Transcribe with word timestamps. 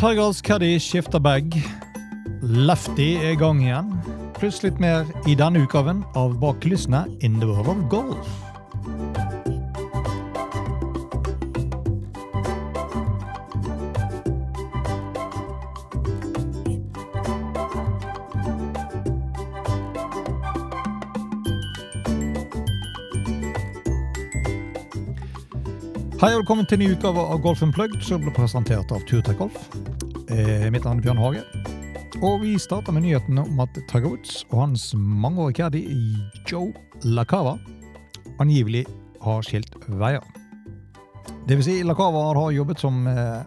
Tigers 0.00 0.40
Caddy 0.40 0.78
skifter 0.80 1.20
bag. 1.20 1.52
Lefty 2.40 3.18
er 3.20 3.34
i 3.34 3.36
gang 3.36 3.58
igjen. 3.60 3.90
Pluss 4.38 4.62
litt 4.64 4.78
mer 4.80 5.04
i 5.28 5.34
denne 5.36 5.60
utgaven 5.60 6.00
av 6.16 6.38
Bak 6.40 6.62
kulissene 6.64 7.02
in 7.20 7.36
the 7.36 7.44
world 7.44 7.68
of 7.68 7.82
golf. 7.92 8.49
Hei 26.20 26.34
og 26.34 26.42
velkommen 26.42 26.66
til 26.68 26.76
en 26.76 26.82
ny 26.84 26.86
utgave 26.92 27.22
av 27.32 27.38
Golf 27.40 27.62
Unplugged, 27.64 28.02
som 28.04 28.20
ble 28.20 28.28
presentert 28.36 28.90
av 28.92 29.00
Turtech 29.08 29.38
Golf. 29.38 29.54
Eh, 30.28 30.66
mitt 30.68 30.84
navn 30.84 30.98
er 31.00 31.06
Bjørn 31.06 31.22
Hage. 31.22 31.40
Og 32.20 32.42
vi 32.42 32.50
starter 32.60 32.92
med 32.92 33.06
nyheten 33.06 33.40
om 33.40 33.62
at 33.64 33.78
Tiger 33.88 34.10
Woods 34.10 34.42
og 34.50 34.58
hans 34.66 34.84
mangeårige 34.92 35.62
caddy 35.62 35.80
Joe 36.44 36.74
Lacava 37.08 37.54
angivelig 38.36 38.84
har 39.24 39.40
skilt 39.48 39.72
veier. 39.88 40.28
Det 41.48 41.56
vil 41.56 41.64
si, 41.64 41.78
Lacava 41.88 42.26
har 42.36 42.52
jobbet 42.52 42.84
som 42.84 43.00
eh, 43.08 43.40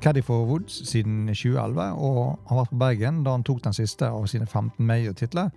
caddy 0.00 0.24
for 0.24 0.48
Woods 0.48 0.80
siden 0.88 1.28
2011, 1.28 1.92
og 1.92 2.40
har 2.48 2.62
vært 2.62 2.72
på 2.72 2.82
Bergen 2.86 3.20
da 3.28 3.36
han 3.36 3.44
tok 3.44 3.60
den 3.68 3.76
siste 3.76 4.08
av 4.08 4.24
sine 4.32 4.48
15 4.48 4.80
major-titler. 4.80 5.52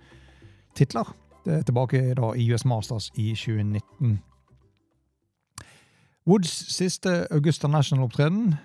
Titler. 0.76 1.16
Det 1.48 1.62
er 1.62 1.68
tilbake 1.72 2.10
da 2.20 2.34
i 2.36 2.50
US 2.52 2.68
Masters 2.68 3.08
i 3.16 3.32
2019. 3.32 4.18
Woods 6.26 6.50
siste 6.74 7.28
Augusta 7.30 7.68
National-opptreden 7.70 8.56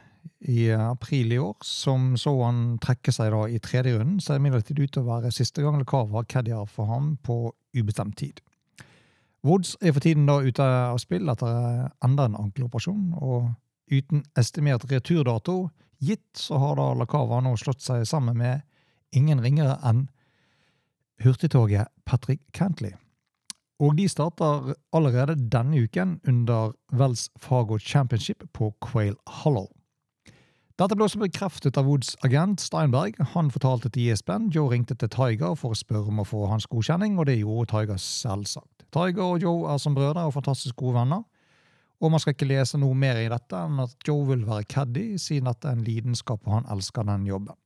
i 0.50 0.72
april 0.74 1.34
i 1.34 1.38
år, 1.38 1.60
som 1.62 2.16
så 2.18 2.32
han 2.40 2.80
trekke 2.82 3.14
seg 3.14 3.30
da 3.36 3.42
i 3.46 3.60
tredje 3.62 4.00
runden, 4.00 4.18
ser 4.18 4.40
imidlertid 4.40 4.80
ut 4.82 4.90
til 4.96 5.04
å 5.04 5.10
være 5.12 5.30
siste 5.36 5.62
gang 5.62 5.78
Lekava 5.78 6.24
har 6.24 6.26
caddier 6.26 6.66
for 6.66 6.90
ham 6.90 7.12
på 7.22 7.52
ubestemt 7.78 8.18
tid. 8.18 8.42
Woods 9.46 9.76
er 9.78 9.94
for 9.94 10.02
tiden 10.02 10.26
da 10.26 10.40
ute 10.42 10.66
av 10.66 10.98
spill 11.04 11.30
etter 11.30 11.92
enda 12.02 12.26
en 12.26 12.40
ankeloperasjon, 12.48 13.14
og 13.22 13.54
uten 13.94 14.26
estimert 14.42 14.90
returdato 14.90 15.68
gitt, 16.02 16.26
så 16.34 16.58
har 16.66 16.82
da 16.82 16.90
Lakava 16.98 17.44
nå 17.46 17.54
slått 17.62 17.86
seg 17.86 18.10
sammen 18.10 18.42
med 18.42 18.66
ingen 19.14 19.42
ringere 19.46 19.78
enn 19.86 20.08
hurtigtoget 21.22 21.94
Patrick 22.10 22.42
Cantley. 22.58 22.98
Og 23.82 23.98
de 23.98 24.06
starter 24.10 24.74
allerede 24.94 25.40
denne 25.50 25.84
uken 25.84 26.20
under 26.28 26.76
Wells 26.94 27.30
Fargo 27.42 27.80
Championship 27.82 28.44
på 28.54 28.74
Quail 28.86 29.16
Hollow. 29.42 29.68
Dette 30.78 30.96
ble 30.98 31.06
også 31.06 31.20
bekreftet 31.22 31.78
av 31.78 31.86
Woods 31.90 32.14
agent 32.26 32.62
Steinberg. 32.62 33.18
Han 33.34 33.52
fortalte 33.54 33.90
til 33.90 34.12
ESPN 34.12 34.48
Joe 34.54 34.72
ringte 34.72 34.96
til 34.98 35.10
Tiger 35.14 35.54
for 35.58 35.74
å 35.74 35.78
spørre 35.78 36.10
om 36.14 36.22
å 36.22 36.26
få 36.26 36.46
hans 36.50 36.66
godkjenning, 36.70 37.20
og 37.20 37.28
det 37.30 37.40
gjorde 37.40 37.70
Tiger 37.74 38.00
selvsagt. 38.02 38.86
Tiger 38.94 39.22
og 39.26 39.44
Joe 39.44 39.74
er 39.74 39.82
som 39.82 39.98
brødre 39.98 40.26
og 40.26 40.34
fantastisk 40.38 40.78
gode 40.82 41.00
venner. 41.02 41.26
Og 42.02 42.10
man 42.10 42.22
skal 42.22 42.34
ikke 42.34 42.50
lese 42.50 42.80
noe 42.82 42.98
mer 42.98 43.20
i 43.22 43.30
dette 43.30 43.66
enn 43.66 43.82
at 43.84 43.94
Joe 44.08 44.26
vil 44.32 44.48
være 44.48 44.66
caddy, 44.70 45.06
siden 45.22 45.50
dette 45.52 45.70
er 45.70 45.78
en 45.78 45.86
lidenskap 45.86 46.42
og 46.48 46.56
han 46.60 46.72
elsker 46.74 47.06
den 47.06 47.28
jobben. 47.30 47.61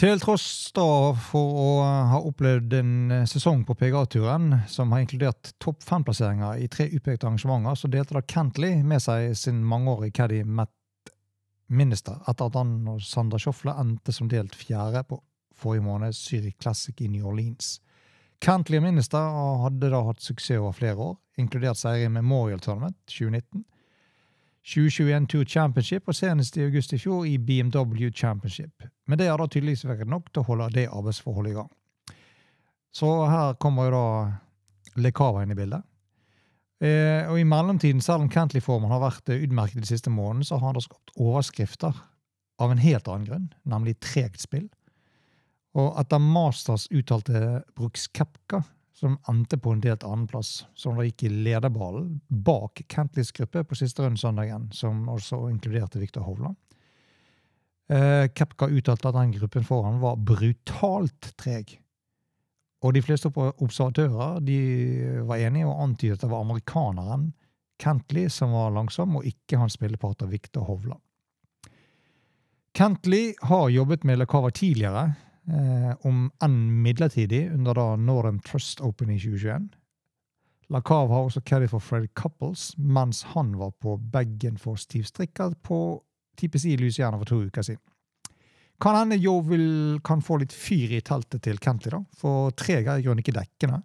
Til 0.00 0.16
tross 0.16 0.70
da 0.72 1.12
for 1.12 1.56
å 1.60 1.72
ha 1.84 2.18
opplevd 2.24 2.72
en 2.78 2.92
sesong 3.28 3.66
på 3.68 3.74
PGA-turen 3.76 4.62
som 4.72 4.94
har 4.94 5.02
inkludert 5.04 5.50
topp 5.60 5.82
fem-plasseringer 5.84 6.62
i 6.64 6.70
tre 6.72 6.86
utpekte 6.88 7.28
arrangementer, 7.28 7.76
så 7.76 7.90
delte 7.92 8.16
da 8.16 8.22
Kentley 8.24 8.78
med 8.80 9.04
seg 9.04 9.34
sin 9.36 9.58
mangeårige 9.60 10.14
caddy 10.16 10.38
Matt 10.48 11.12
Minister 11.68 12.16
etter 12.24 12.48
at 12.48 12.56
han 12.56 12.88
og 12.88 13.04
Sandra 13.04 13.42
Schofle 13.44 13.74
endte 13.76 14.14
som 14.16 14.30
delt 14.32 14.56
fjerde 14.56 15.04
på 15.10 15.20
forrige 15.52 15.84
måned 15.84 16.16
Zürich 16.16 16.56
Classic 16.56 16.96
i 17.04 17.10
New 17.12 17.28
Orleans. 17.28 17.74
Kentley 18.40 18.80
og 18.80 18.86
Minister 18.88 19.36
hadde 19.66 19.92
da 19.92 20.00
hatt 20.08 20.24
suksess 20.24 20.62
over 20.62 20.72
flere 20.80 21.10
år, 21.10 21.18
inkludert 21.36 21.76
seier 21.76 22.08
i 22.08 22.14
Memorial 22.16 22.64
Tournament 22.64 22.96
2019, 23.04 23.66
2021 24.66 25.26
Tour 25.32 25.44
Championship 25.48 26.08
og 26.08 26.16
senest 26.16 26.56
i 26.58 26.64
august 26.66 26.92
i 26.92 26.98
fjor 27.00 27.24
i 27.26 27.38
BMW 27.38 28.10
Championship. 28.12 28.84
Men 29.08 29.18
det 29.18 29.30
har 29.30 29.40
da 29.40 29.48
tydeligvis 29.48 29.86
vært 29.88 30.08
nok 30.08 30.28
til 30.30 30.42
å 30.42 30.48
holde 30.50 30.68
det 30.74 30.88
arbeidsforholdet 30.92 31.54
i 31.54 31.56
gang. 31.56 31.70
Så 32.92 33.08
her 33.30 33.54
kommer 33.62 33.88
jo 33.88 33.94
da 33.94 35.00
Lekava 35.00 35.44
inn 35.44 35.54
i 35.54 35.56
bildet. 35.56 35.86
Eh, 36.80 37.28
og 37.28 37.38
i 37.38 37.46
mellomtiden, 37.46 38.00
selv 38.04 38.24
om 38.24 38.30
Cantley-formen 38.32 38.90
har 38.92 39.02
vært 39.02 39.30
utmerket 39.32 39.84
de 39.84 39.88
siste 39.88 40.10
månedene, 40.12 40.48
så 40.48 40.58
har 40.58 40.70
han 40.70 40.78
da 40.78 40.84
skapt 40.84 41.12
overskrifter 41.20 41.96
av 42.60 42.72
en 42.72 42.80
helt 42.80 43.08
annen 43.08 43.28
grunn, 43.28 43.48
nemlig 43.68 43.98
tregt 44.04 44.42
spill. 44.42 44.66
Og 45.78 45.94
etter 46.00 46.20
Masters 46.20 46.88
uttalte 46.90 47.60
Brooks 47.78 48.08
Kepka 48.16 48.64
som 49.00 49.16
endte 49.28 49.56
på 49.58 49.72
en 49.72 49.80
delt 49.80 50.04
annenplass, 50.04 50.66
som 50.76 50.98
da 50.98 51.06
gikk 51.06 51.24
i 51.24 51.32
lederballen 51.32 52.18
bak 52.28 52.82
Kentleys 52.92 53.32
gruppe 53.32 53.64
på 53.64 53.78
siste 53.78 54.04
runde 54.04 54.20
søndagen, 54.20 54.68
som 54.76 55.06
også 55.08 55.46
inkluderte 55.48 56.02
Viktor 56.02 56.26
Hovland. 56.26 56.58
Eh, 57.90 58.28
Kepka 58.36 58.68
uttalte 58.68 59.08
at 59.08 59.16
den 59.16 59.32
gruppen 59.38 59.64
foran 59.66 60.02
var 60.02 60.20
brutalt 60.20 61.32
treg. 61.40 61.78
Og 62.84 62.94
de 62.96 63.02
fleste 63.04 63.32
observatører 63.32 64.38
de 64.44 64.58
var 65.28 65.40
enige 65.48 65.68
og 65.68 65.80
antydet 65.88 66.18
at 66.18 66.26
det 66.26 66.32
var 66.32 66.44
amerikaneren 66.44 67.30
Kentley 67.80 68.28
som 68.28 68.52
var 68.52 68.74
langsom, 68.76 69.16
og 69.16 69.24
ikke 69.24 69.58
hans 69.60 69.78
spillepartner 69.78 70.28
Viktor 70.28 70.68
Hovland. 70.68 71.00
Kentley 72.76 73.32
har 73.48 73.72
jobbet 73.72 74.04
med 74.04 74.20
Lekava 74.20 74.52
tidligere, 74.54 75.14
eh, 75.48 75.92
om 76.06 76.28
enn 76.44 76.58
midlertidig, 76.84 77.46
under 77.54 77.78
da 77.78 77.86
Northern 77.96 78.40
Trust 78.44 78.80
Open 78.80 79.10
i 79.10 79.18
2021. 79.18 79.70
Lakav 80.70 81.10
har 81.10 81.26
også 81.26 81.42
caddy 81.42 81.66
for 81.70 81.82
Fred 81.82 82.08
Couples, 82.14 82.74
mens 82.78 83.24
han 83.32 83.56
var 83.58 83.72
på 83.82 83.96
bagen 84.12 84.58
for 84.58 84.78
Steve 84.78 85.08
Stricker 85.08 85.56
på 85.62 86.00
TPC 86.38 86.74
i 86.74 86.76
Louisiana 86.78 87.18
for 87.18 87.26
to 87.26 87.40
uker 87.48 87.66
siden. 87.66 87.82
Kan 88.80 88.96
hende 88.96 89.18
Joe 89.20 89.42
kan 90.04 90.22
få 90.24 90.38
litt 90.40 90.54
fyr 90.56 90.94
i 90.96 91.02
teltet 91.04 91.42
til 91.44 91.58
Kentley, 91.60 91.92
da, 91.92 92.00
for 92.16 92.54
treg 92.56 92.86
er 92.86 93.00
i 93.00 93.04
grunnen 93.04 93.20
ikke 93.20 93.36
dekkende. 93.36 93.82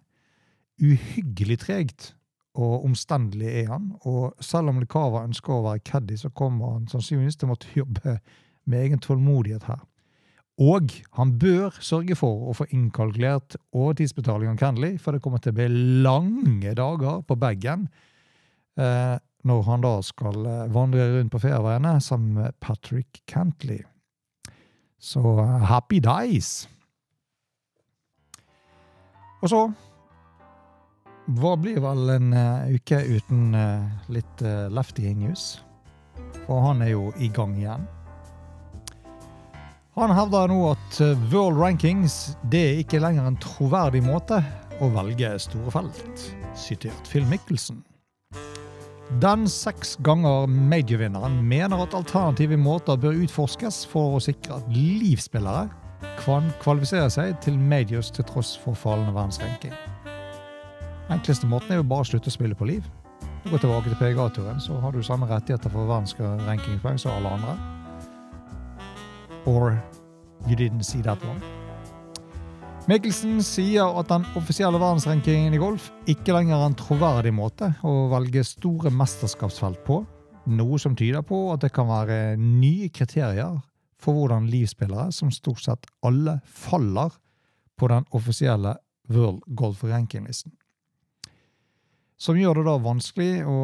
Uhyggelig 0.80 1.58
tregt 1.60 2.12
og 2.56 2.86
omstendelig 2.86 3.50
er 3.60 3.68
han, 3.74 3.90
og 4.08 4.38
selv 4.40 4.72
om 4.72 4.80
Lekava 4.80 5.26
ønsker 5.26 5.52
å 5.52 5.64
være 5.66 5.84
caddy, 5.84 6.16
så 6.16 6.30
kommer 6.32 6.78
han 6.78 6.88
sannsynligvis 6.88 7.36
til 7.36 7.48
å 7.48 7.52
måtte 7.52 7.74
jobbe 7.76 8.16
med 8.64 8.86
egen 8.86 9.02
tålmodighet 9.02 9.66
her. 9.68 9.82
Og 10.56 10.92
han 11.18 11.34
bør 11.36 11.74
sørge 11.84 12.16
for 12.16 12.48
å 12.48 12.54
få 12.56 12.64
innkalkulert 12.72 13.58
tidsbetaling 13.98 14.54
av 14.54 14.60
Kennelly, 14.60 14.94
for 14.96 15.12
det 15.12 15.20
kommer 15.24 15.42
til 15.42 15.52
å 15.52 15.58
bli 15.58 15.66
lange 16.04 16.72
dager 16.78 17.20
på 17.28 17.36
bagen 17.36 17.90
eh, 18.80 19.16
når 19.46 19.66
han 19.68 19.84
da 19.84 19.98
skal 20.04 20.48
eh, 20.48 20.62
vandre 20.72 21.10
rundt 21.12 21.34
på 21.34 21.42
ferieveiene 21.44 21.98
sammen 22.00 22.40
med 22.40 22.56
Patrick 22.64 23.20
Cantley. 23.28 23.82
Så 24.96 25.20
uh, 25.20 25.58
happy 25.68 26.00
days! 26.00 26.64
Og 29.44 29.50
så 29.52 29.60
Hva 31.36 31.52
blir 31.60 31.82
vel 31.84 32.14
en 32.14 32.32
uh, 32.32 32.64
uke 32.72 33.02
uten 33.04 33.52
uh, 33.52 33.84
litt 34.08 34.42
lefty 34.72 35.12
news? 35.12 35.58
For 36.46 36.64
han 36.64 36.80
er 36.86 36.94
jo 36.94 37.10
i 37.20 37.28
gang 37.28 37.52
igjen. 37.58 37.84
Han 39.96 40.12
hevder 40.12 40.50
nå 40.52 40.58
at 40.74 40.98
eh, 41.00 41.20
World 41.32 41.56
Rankings 41.56 42.36
det 42.52 42.60
er 42.60 42.80
ikke 42.82 42.98
lenger 43.00 43.30
en 43.30 43.38
troverdig 43.40 44.02
måte 44.04 44.42
å 44.84 44.90
velge 44.92 45.30
store 45.40 45.72
felt, 45.72 46.24
sitert 46.52 47.08
Phil 47.08 47.24
Mickelson. 47.30 47.78
Den 49.22 49.46
seks 49.48 49.94
ganger 50.04 50.50
major-vinneren 50.52 51.38
mener 51.48 51.80
at 51.80 51.96
alternative 51.96 52.58
måter 52.60 52.98
bør 53.00 53.16
utforskes 53.24 53.86
for 53.88 54.18
å 54.18 54.20
sikre 54.20 54.58
at 54.58 54.68
livsspillere 54.74 55.64
kan 56.20 56.50
kvalifisere 56.60 57.08
seg 57.14 57.32
til 57.40 57.56
majors 57.56 58.10
til 58.12 58.26
tross 58.28 58.52
for 58.60 58.76
fallende 58.76 59.14
verdensranking. 59.16 59.72
Enkleste 61.08 61.48
måten 61.48 61.72
er 61.72 61.80
jo 61.80 61.88
bare 61.88 62.04
å 62.04 62.10
slutte 62.10 62.28
å 62.28 62.36
spille 62.36 62.58
på 62.58 62.68
liv. 62.68 62.84
Gå 63.46 63.62
tilbake 63.62 63.88
til 63.94 63.96
PGA-turen, 64.02 64.60
så 64.60 64.76
har 64.82 64.92
du 64.92 65.00
samme 65.06 65.30
rettigheter 65.30 65.72
for 65.72 65.88
verdensrankingspoeng 65.88 67.00
som 67.00 67.16
alle 67.16 67.32
andre. 67.38 67.56
Or 69.46 69.78
you 70.48 70.56
didn't 70.56 70.82
see 70.82 71.02
that 71.02 71.22
one. 71.24 71.40
Mikkelsen 72.86 73.40
sier 73.42 73.98
at 73.98 74.10
den 74.10 74.26
offisielle 74.38 74.78
verdensrankingen 74.78 75.54
i 75.54 75.58
golf 75.58 75.88
ikke 76.06 76.34
lenger 76.36 76.54
er 76.54 76.68
en 76.68 76.76
troverdig 76.78 77.32
måte 77.34 77.72
å 77.82 77.94
velge 78.12 78.44
store 78.46 78.92
mesterskapsfelt 78.94 79.80
på, 79.86 80.04
noe 80.46 80.78
som 80.78 80.94
tyder 80.94 81.24
på 81.26 81.40
at 81.50 81.64
det 81.64 81.72
kan 81.74 81.88
være 81.90 82.36
nye 82.38 82.86
kriterier 82.94 83.56
for 83.98 84.14
hvordan 84.14 84.46
livspillere, 84.52 85.10
som 85.10 85.32
stort 85.34 85.64
sett 85.64 85.88
alle 86.06 86.38
faller 86.46 87.10
på 87.76 87.88
den 87.90 88.06
offisielle 88.14 88.76
World 89.10 89.42
Golf 89.46 89.82
Ranking-listen. 89.82 90.52
som 92.18 92.38
gjør 92.38 92.60
det 92.60 92.64
da 92.64 92.76
vanskelig 92.80 93.44
å 93.44 93.58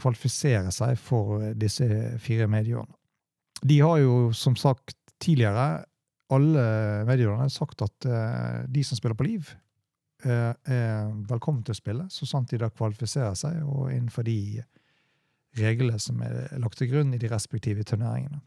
kvalifisere 0.00 0.70
seg 0.72 0.96
for 0.98 1.50
disse 1.52 1.86
fire 2.24 2.46
medieårene. 2.48 2.94
De 3.60 3.76
har 3.84 3.98
jo 4.00 4.30
som 4.32 4.56
sagt 4.56 4.96
tidligere, 5.20 5.84
alle 6.30 6.64
medierne 7.08 7.48
sagt 7.50 7.82
at 7.82 8.06
eh, 8.06 8.60
de 8.70 8.84
som 8.86 8.98
spiller 8.98 9.18
på 9.18 9.26
Liv, 9.26 9.50
eh, 10.24 10.52
er 10.54 11.10
velkommen 11.30 11.64
til 11.66 11.74
å 11.74 11.80
spille, 11.80 12.06
så 12.12 12.28
sant 12.28 12.50
de 12.50 12.60
da 12.60 12.70
kvalifiserer 12.70 13.34
seg 13.38 13.62
og 13.64 13.90
innenfor 13.90 14.26
de 14.26 14.62
reglene 15.58 15.98
som 15.98 16.20
er 16.22 16.46
lagt 16.62 16.78
til 16.78 16.92
grunn 16.92 17.14
i 17.14 17.18
de 17.18 17.30
respektive 17.30 17.84
turneringene. 17.86 18.40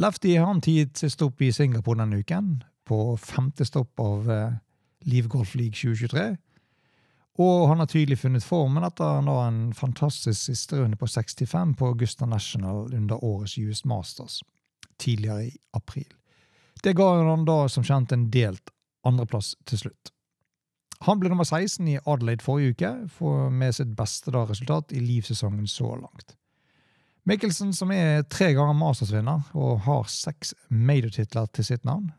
Lefty 0.00 0.36
har 0.38 0.48
en 0.48 0.62
tid 0.64 0.94
til 0.96 1.10
stopp 1.12 1.42
i 1.44 1.50
Singapore 1.52 2.00
denne 2.00 2.22
uken, 2.22 2.62
på 2.88 3.16
femte 3.20 3.66
stopp 3.68 4.00
av 4.02 4.30
eh, 4.30 4.54
Liv 5.10 5.28
Golf 5.30 5.54
League 5.58 5.76
2023. 5.76 6.36
Og 7.40 7.68
han 7.68 7.80
har 7.80 7.88
tydelig 7.88 8.18
funnet 8.20 8.44
formen 8.44 8.84
etter 8.84 9.20
han 9.20 9.28
en 9.32 9.60
fantastisk 9.72 10.36
sisterunde 10.36 10.98
på 11.00 11.08
65 11.08 11.76
på 11.78 11.86
Augusta 11.86 12.26
National 12.28 12.92
under 12.94 13.24
årets 13.24 13.58
US 13.58 13.84
Masters 13.84 14.42
tidligere 15.00 15.46
i 15.46 15.56
april. 15.72 16.08
Det 16.82 16.92
ga 16.92 17.08
han 17.24 17.46
da 17.48 17.64
som 17.68 17.84
kjent 17.84 18.12
en 18.12 18.28
delt 18.30 18.70
andreplass 19.06 19.54
til 19.66 19.86
slutt. 19.86 20.12
Han 21.02 21.18
ble 21.18 21.32
nummer 21.32 21.46
16 21.46 21.88
i 21.88 21.98
Adelaide 22.06 22.44
forrige 22.44 22.76
uke, 22.76 22.90
med 23.50 23.74
sitt 23.74 23.96
beste 23.98 24.30
da 24.30 24.44
resultat 24.46 24.92
i 24.94 25.00
livsesongen 25.02 25.66
så 25.66 25.96
langt. 25.98 26.36
Mikkelsen, 27.26 27.72
som 27.74 27.90
er 27.94 28.22
tre 28.30 28.52
ganger 28.54 28.74
Masters-vinner 28.78 29.48
og 29.58 29.82
har 29.86 30.08
seks 30.10 30.54
major-titler 30.68 31.48
til 31.54 31.66
sitt 31.66 31.84
navn, 31.86 32.10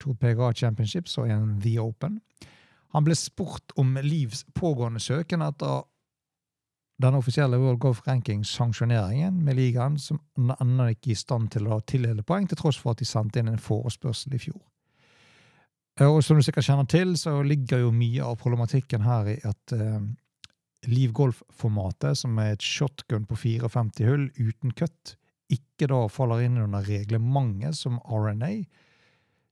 to 0.00 0.14
PGA 0.16 0.52
Championships 0.56 1.18
og 1.20 1.28
en 1.32 1.58
The 1.60 1.76
Open, 1.80 2.20
han 2.94 3.06
ble 3.06 3.14
spurt 3.18 3.74
om 3.78 3.94
Livs 4.02 4.44
pågående 4.56 5.00
søken 5.02 5.44
etter 5.46 5.84
den 7.00 7.16
offisielle 7.16 7.56
World 7.56 7.80
Golf 7.80 8.02
Ranking-sanksjoneringen 8.06 9.38
med 9.44 9.56
ligaen, 9.56 9.96
som 9.98 10.20
ennå 10.60 10.90
ikke 10.92 11.14
i 11.14 11.16
stand 11.16 11.48
til 11.54 11.70
å 11.70 11.80
tildele 11.88 12.24
poeng, 12.26 12.48
til 12.48 12.60
tross 12.60 12.80
for 12.80 12.92
at 12.92 13.00
de 13.00 13.08
sendte 13.08 13.40
inn 13.40 13.48
en 13.48 13.62
forespørsel 13.62 14.36
i 14.36 14.42
fjor. 14.42 14.60
Og 16.04 16.20
som 16.24 16.36
du 16.36 16.44
sikkert 16.44 16.68
kjenner 16.68 16.88
til, 16.88 17.14
så 17.20 17.40
ligger 17.44 17.86
jo 17.86 17.94
mye 17.94 18.24
av 18.24 18.36
problematikken 18.40 19.04
her 19.04 19.32
i 19.32 19.38
at 19.48 19.74
eh, 19.76 20.04
Liv 20.88 21.12
Golf-formatet, 21.16 22.18
som 22.20 22.38
er 22.40 22.54
et 22.54 22.64
shotgun 22.64 23.26
på 23.28 23.36
54 23.36 24.08
hull 24.08 24.28
uten 24.38 24.72
cut, 24.76 25.16
ikke 25.52 25.88
da 25.90 26.04
faller 26.12 26.44
inn 26.46 26.60
under 26.62 26.84
reglementet 26.86 27.76
som 27.76 27.98
RNA 28.04 28.52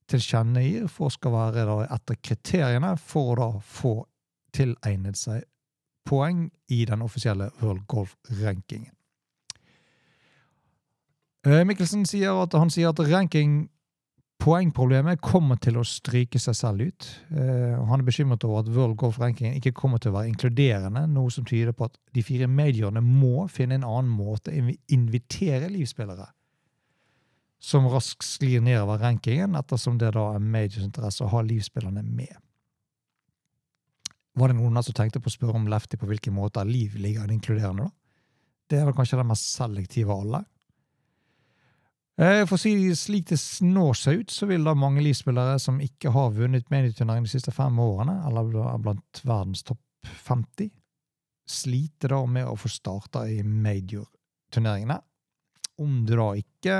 tilkjennegir 0.08 0.88
for 0.92 1.12
skal 1.12 1.34
være 1.34 1.78
etter 1.88 2.18
kriteriene 2.22 2.94
for 3.00 3.40
å 3.44 3.50
få 3.64 3.94
tilegnet 4.54 5.18
seg 5.20 5.44
poeng 6.08 6.46
i 6.72 6.84
den 6.88 7.02
offisielle 7.04 7.50
World 7.60 7.84
Golf-rankingen. 7.90 8.94
Eh, 11.46 11.64
Mikkelsen 11.68 12.06
sier 12.08 12.42
at 12.42 12.56
han 12.56 12.72
sier 12.72 12.90
at 12.90 13.02
ranking 13.10 13.68
poengproblemet 14.38 15.20
kommer 15.24 15.58
til 15.60 15.78
å 15.80 15.84
stryke 15.86 16.40
seg 16.40 16.56
selv 16.56 16.88
ut. 16.88 17.08
Eh, 17.34 17.76
han 17.76 18.00
er 18.00 18.06
bekymret 18.06 18.44
over 18.46 18.62
at 18.62 18.72
World 18.72 18.96
Golf-rankingen 19.00 19.58
ikke 19.58 19.74
kommer 19.76 20.00
til 20.00 20.12
å 20.12 20.18
være 20.18 20.32
inkluderende, 20.32 21.04
noe 21.10 21.32
som 21.34 21.46
tyder 21.48 21.76
på 21.76 21.88
at 21.90 21.98
de 22.14 22.24
fire 22.24 22.48
majorene 22.50 23.02
må 23.04 23.48
finne 23.52 23.78
en 23.78 23.86
annen 23.86 24.10
måte 24.12 24.54
å 24.54 24.74
invitere 24.94 25.70
livsspillere 25.72 26.30
som 27.58 27.88
raskt 27.90 28.26
sklir 28.26 28.62
nedover 28.62 29.00
rankingen, 29.02 29.56
ettersom 29.58 29.98
det 29.98 30.12
da 30.14 30.28
er 30.34 30.42
majors 30.42 30.84
interesse 30.84 31.24
å 31.24 31.32
ha 31.32 31.42
livspillerne 31.42 32.04
med. 32.06 32.36
Var 34.38 34.52
det 34.52 34.58
noen 34.60 34.82
som 34.86 34.94
tenkte 34.94 35.20
på 35.22 35.30
å 35.30 35.34
spørre 35.34 35.58
om 35.58 35.66
Lefty 35.70 35.98
på 35.98 36.06
hvilken 36.06 36.36
måte 36.36 36.62
liv 36.66 36.94
ligger 36.94 37.30
inkluderende? 37.32 37.88
da? 37.88 37.94
Det 38.68 38.78
er 38.78 38.86
vel 38.86 38.94
kanskje 38.94 39.18
den 39.18 39.30
mest 39.30 39.48
selektive 39.50 40.12
av 40.12 40.22
alle. 40.22 40.44
Eh, 42.18 42.44
for 42.46 42.58
å 42.58 42.60
si 42.60 42.74
slik 42.98 43.28
det 43.30 43.38
nå 43.64 43.92
ser 43.94 44.20
ut, 44.20 44.32
så 44.34 44.46
vil 44.50 44.66
da 44.66 44.74
mange 44.74 45.02
livsspillere 45.04 45.58
som 45.62 45.78
ikke 45.82 46.12
har 46.14 46.34
vunnet 46.34 46.70
medieturnering 46.70 47.26
de 47.26 47.30
siste 47.30 47.54
fem 47.54 47.78
årene, 47.82 48.16
eller 48.28 48.78
blant 48.82 49.22
verdens 49.22 49.62
topp 49.66 49.82
50, 50.26 50.70
slite 51.48 52.10
da 52.10 52.20
med 52.26 52.46
å 52.46 52.56
få 52.58 52.70
starta 52.70 53.24
i 53.30 53.40
major-turneringene. 53.46 54.98
Om 55.78 56.02
du 56.06 56.16
da 56.18 56.32
ikke 56.38 56.76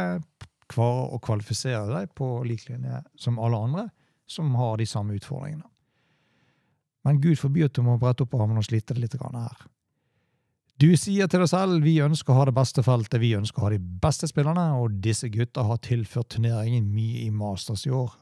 klarer 0.68 1.14
å 1.14 1.20
kvalifisere 1.22 1.86
deg 1.90 2.12
på 2.18 2.28
lik 2.46 2.68
linje 2.68 3.02
som 3.16 3.40
alle 3.40 3.60
andre 3.68 3.88
som 4.28 4.54
har 4.60 4.76
de 4.78 4.86
samme 4.86 5.16
utfordringene. 5.16 5.66
Men 7.06 7.20
Gud 7.22 7.38
forby 7.40 7.64
at 7.64 7.74
du 7.76 7.82
må 7.86 7.96
brette 8.00 8.26
opp 8.26 8.36
armene 8.36 8.60
og 8.60 8.68
slite 8.68 8.94
det 8.94 9.06
litt 9.06 9.16
her. 9.16 9.66
Du 10.78 10.92
sier 10.94 11.26
til 11.26 11.42
deg 11.42 11.50
selv 11.50 11.82
vi 11.82 11.96
ønsker 12.04 12.34
å 12.34 12.38
ha 12.38 12.44
det 12.46 12.54
beste 12.54 12.84
feltet, 12.86 13.18
vi 13.18 13.34
ønsker 13.34 13.62
å 13.62 13.66
ha 13.66 13.70
de 13.72 13.80
beste 14.02 14.28
spillerne, 14.30 14.66
og 14.78 15.00
disse 15.02 15.26
gutta 15.32 15.64
har 15.66 15.80
tilført 15.82 16.28
turneringen 16.36 16.86
mye 16.94 17.24
i 17.24 17.30
Masters 17.34 17.86
i 17.88 17.94
år. 17.94 18.12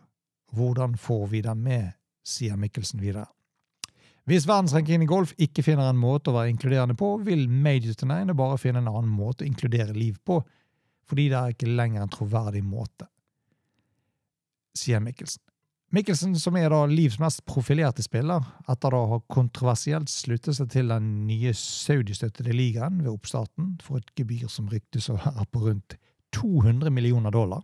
Hvordan 0.56 0.94
får 0.96 1.26
vi 1.34 1.42
dem 1.44 1.64
med, 1.66 1.90
sier 2.24 2.56
Mikkelsen 2.56 3.02
videre. 3.02 3.26
Hvis 4.26 4.46
verdensrankingen 4.48 5.04
i 5.04 5.10
golf 5.10 5.34
ikke 5.38 5.62
finner 5.62 5.90
en 5.90 6.00
måte 6.00 6.32
å 6.32 6.38
være 6.38 6.50
inkluderende 6.54 6.96
på, 6.98 7.12
vil 7.26 7.44
major-turneringene 7.46 8.34
bare 8.38 8.56
finne 8.58 8.80
en 8.80 8.88
annen 8.90 9.12
måte 9.12 9.44
å 9.44 9.50
inkludere 9.50 9.94
liv 9.94 10.16
på, 10.26 10.40
fordi 11.06 11.28
det 11.32 11.38
er 11.38 11.54
ikke 11.54 11.70
lenger 11.70 12.04
en 12.04 12.12
troverdig 12.12 12.64
måte, 12.66 13.08
sier 14.76 15.02
Mikkelsen. 15.02 15.42
Mikkelsen, 15.94 16.34
som 16.34 16.56
er 16.58 16.72
da 16.72 16.80
Livs 16.90 17.20
mest 17.22 17.44
profilerte 17.46 18.02
spiller, 18.02 18.42
etter 18.68 18.94
å 18.94 19.04
ha 19.12 19.20
kontroversielt 19.30 20.10
sluttet 20.10 20.58
seg 20.58 20.72
til 20.74 20.90
den 20.90 21.06
nye 21.28 21.52
saudistøttede 21.56 22.52
ligaen 22.52 22.98
ved 23.04 23.12
oppstarten 23.12 23.76
for 23.84 24.02
et 24.02 24.10
gebyr 24.18 24.50
som 24.50 24.66
ryktes 24.68 25.06
å 25.12 25.16
være 25.20 25.46
på 25.54 25.62
rundt 25.68 25.96
200 26.34 26.90
millioner 26.90 27.30
dollar. 27.30 27.62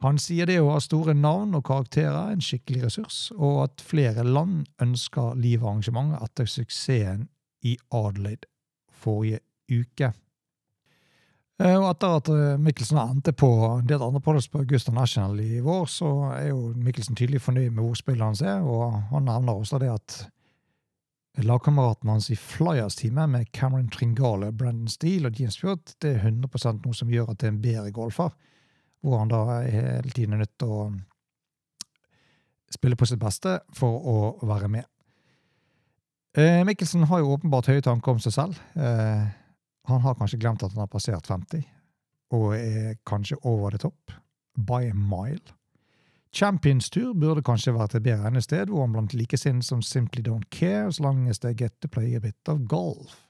Han 0.00 0.18
sier 0.18 0.48
det 0.48 0.58
å 0.62 0.72
ha 0.72 0.80
store 0.80 1.12
navn 1.14 1.54
og 1.58 1.66
karakterer 1.68 2.16
er 2.16 2.34
en 2.34 2.44
skikkelig 2.44 2.86
ressurs, 2.86 3.18
og 3.36 3.66
at 3.66 3.84
flere 3.84 4.24
land 4.24 4.64
ønsker 4.82 5.36
livarrangementet 5.38 6.24
etter 6.24 6.48
suksessen 6.48 7.28
i 7.68 7.76
Adelaide 7.92 8.48
forrige 9.00 9.42
uke. 9.70 10.12
Eh, 11.60 11.76
og 11.76 11.90
etter 11.90 12.14
at 12.16 12.28
eh, 12.32 12.58
Mikkelsen 12.60 12.96
endte 13.02 13.34
på 13.36 13.50
delt 13.84 14.00
andre 14.00 14.20
podkast 14.24 14.48
på 14.52 14.62
Augusta 14.62 14.92
National 14.96 15.36
i 15.44 15.58
vår, 15.60 15.88
så 15.92 16.10
er 16.32 16.46
jo 16.54 16.70
Mikkelsen 16.72 17.18
tydelig 17.18 17.42
fornøyd 17.44 17.74
med 17.74 17.84
hvor 17.84 17.98
spillet 17.98 18.24
hans 18.24 18.40
er, 18.40 18.62
og 18.64 18.94
han 19.10 19.26
nevner 19.28 19.58
også 19.58 19.80
det 19.82 19.90
at 19.92 20.14
lagkameraten 21.44 22.08
hans 22.08 22.30
i 22.32 22.36
Flyers-teamet 22.40 23.28
med 23.28 23.50
Cameron 23.52 23.90
Tringale, 23.92 24.48
Brandon 24.56 24.88
Steele 24.88 25.28
og 25.28 25.36
James 25.36 25.58
Fjord, 25.60 25.92
det 26.00 26.14
er 26.14 26.24
100% 26.30 26.80
noe 26.86 26.96
som 26.96 27.12
gjør 27.12 27.34
at 27.34 27.42
det 27.42 27.50
er 27.50 27.52
en 27.52 27.60
bedre 27.66 27.92
golfer, 27.92 28.32
hvor 29.04 29.20
han 29.20 29.32
da 29.32 29.60
hele 29.60 30.14
tiden 30.16 30.38
er 30.38 30.42
nødt 30.46 30.56
til 30.60 30.72
å 30.72 30.86
spille 32.72 32.96
på 32.96 33.08
sitt 33.08 33.20
beste 33.20 33.58
for 33.76 34.00
å 34.08 34.48
være 34.48 34.72
med. 34.72 34.88
Eh, 36.40 36.64
Mikkelsen 36.64 37.04
har 37.10 37.20
jo 37.20 37.36
åpenbart 37.36 37.68
høye 37.68 37.84
tanker 37.84 38.16
om 38.16 38.24
seg 38.24 38.36
selv. 38.36 38.60
Han 39.90 40.04
har 40.04 40.18
kanskje 40.18 40.38
glemt 40.40 40.62
at 40.62 40.74
han 40.74 40.84
har 40.84 40.90
passert 40.90 41.26
50, 41.26 41.64
og 42.36 42.52
er 42.56 42.98
kanskje 43.08 43.40
over 43.42 43.74
the 43.74 43.80
top. 43.82 44.12
By 44.54 44.90
a 44.90 44.94
mile. 44.94 45.56
Champions 46.32 46.90
Tour 46.90 47.14
burde 47.18 47.42
kanskje 47.42 47.74
vært 47.74 47.96
et 47.98 48.04
bedre 48.06 48.42
sted, 48.42 48.70
hvor 48.70 48.84
han 48.84 48.94
blant 48.94 49.14
likesinnede 49.18 49.66
som 49.66 49.82
simply 49.82 50.22
don't 50.22 50.46
care 50.54 50.86
as 50.86 51.00
long 51.02 51.26
as 51.28 51.42
they 51.42 51.54
get 51.54 51.74
to 51.80 51.88
play 51.88 52.14
a 52.14 52.20
bit 52.20 52.48
of 52.48 52.62
golf. 52.70 53.26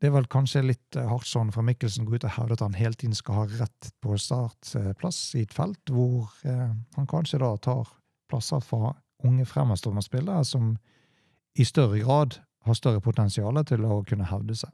Det 0.00 0.10
er 0.10 0.12
vel 0.12 0.28
kanskje 0.28 0.62
litt 0.62 0.96
eh, 0.96 1.08
hardt 1.08 1.26
sånn 1.26 1.50
fra 1.54 1.64
Mikkelsen 1.64 2.04
går 2.06 2.18
ut 2.18 2.26
og 2.28 2.34
hevder 2.36 2.58
at 2.58 2.64
han 2.66 2.76
hele 2.76 2.98
tiden 3.00 3.16
skal 3.16 3.40
ha 3.40 3.44
rett 3.62 3.90
på 4.04 4.18
startplass 4.20 5.20
i 5.40 5.46
et 5.46 5.54
felt, 5.56 5.80
hvor 5.90 6.28
eh, 6.44 6.74
han 6.98 7.08
kanskje 7.10 7.40
da 7.42 7.54
tar 7.64 7.88
plasser 8.30 8.60
fra 8.60 8.92
unge 9.24 9.46
fremadstormende 9.48 10.04
spillere 10.04 10.44
som 10.44 10.74
i 11.56 11.64
større 11.64 12.02
grad 12.04 12.36
har 12.66 12.76
større 12.76 13.00
potensial 13.00 13.56
til 13.64 13.86
å 13.88 14.02
kunne 14.06 14.28
hevde 14.28 14.58
seg. 14.58 14.70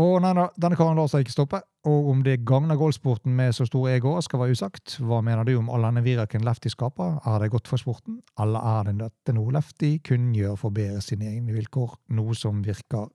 Og 0.00 0.20
nei, 0.22 0.32
denne 0.56 0.78
karen 0.78 0.96
lar 0.96 1.08
seg 1.10 1.24
ikke 1.24 1.34
stoppe, 1.34 1.58
og 1.88 2.06
om 2.12 2.20
det 2.24 2.38
gagner 2.48 2.78
golfsporten 2.78 3.34
med 3.36 3.52
så 3.52 3.66
store 3.68 3.98
egoer, 3.98 4.22
skal 4.24 4.40
være 4.40 4.54
usagt. 4.56 4.94
Hva 5.04 5.18
mener 5.24 5.44
du 5.44 5.56
om 5.58 5.68
all 5.72 5.84
denne 5.84 6.02
viraken 6.04 6.44
Lefty 6.46 6.70
skaper? 6.72 7.18
Er 7.28 7.42
det 7.42 7.50
godt 7.52 7.68
for 7.68 7.82
sporten, 7.82 8.20
eller 8.40 8.64
er 8.72 8.88
det 8.88 8.94
dette 9.02 9.34
noe 9.36 9.52
Lefty 9.52 9.98
kun 10.06 10.30
gjør 10.36 10.56
for 10.60 10.70
å 10.70 10.76
bedre 10.78 11.02
sine 11.04 11.28
egne 11.28 11.52
vilkår, 11.56 11.98
noe 12.16 12.36
som 12.38 12.62
virker 12.64 13.10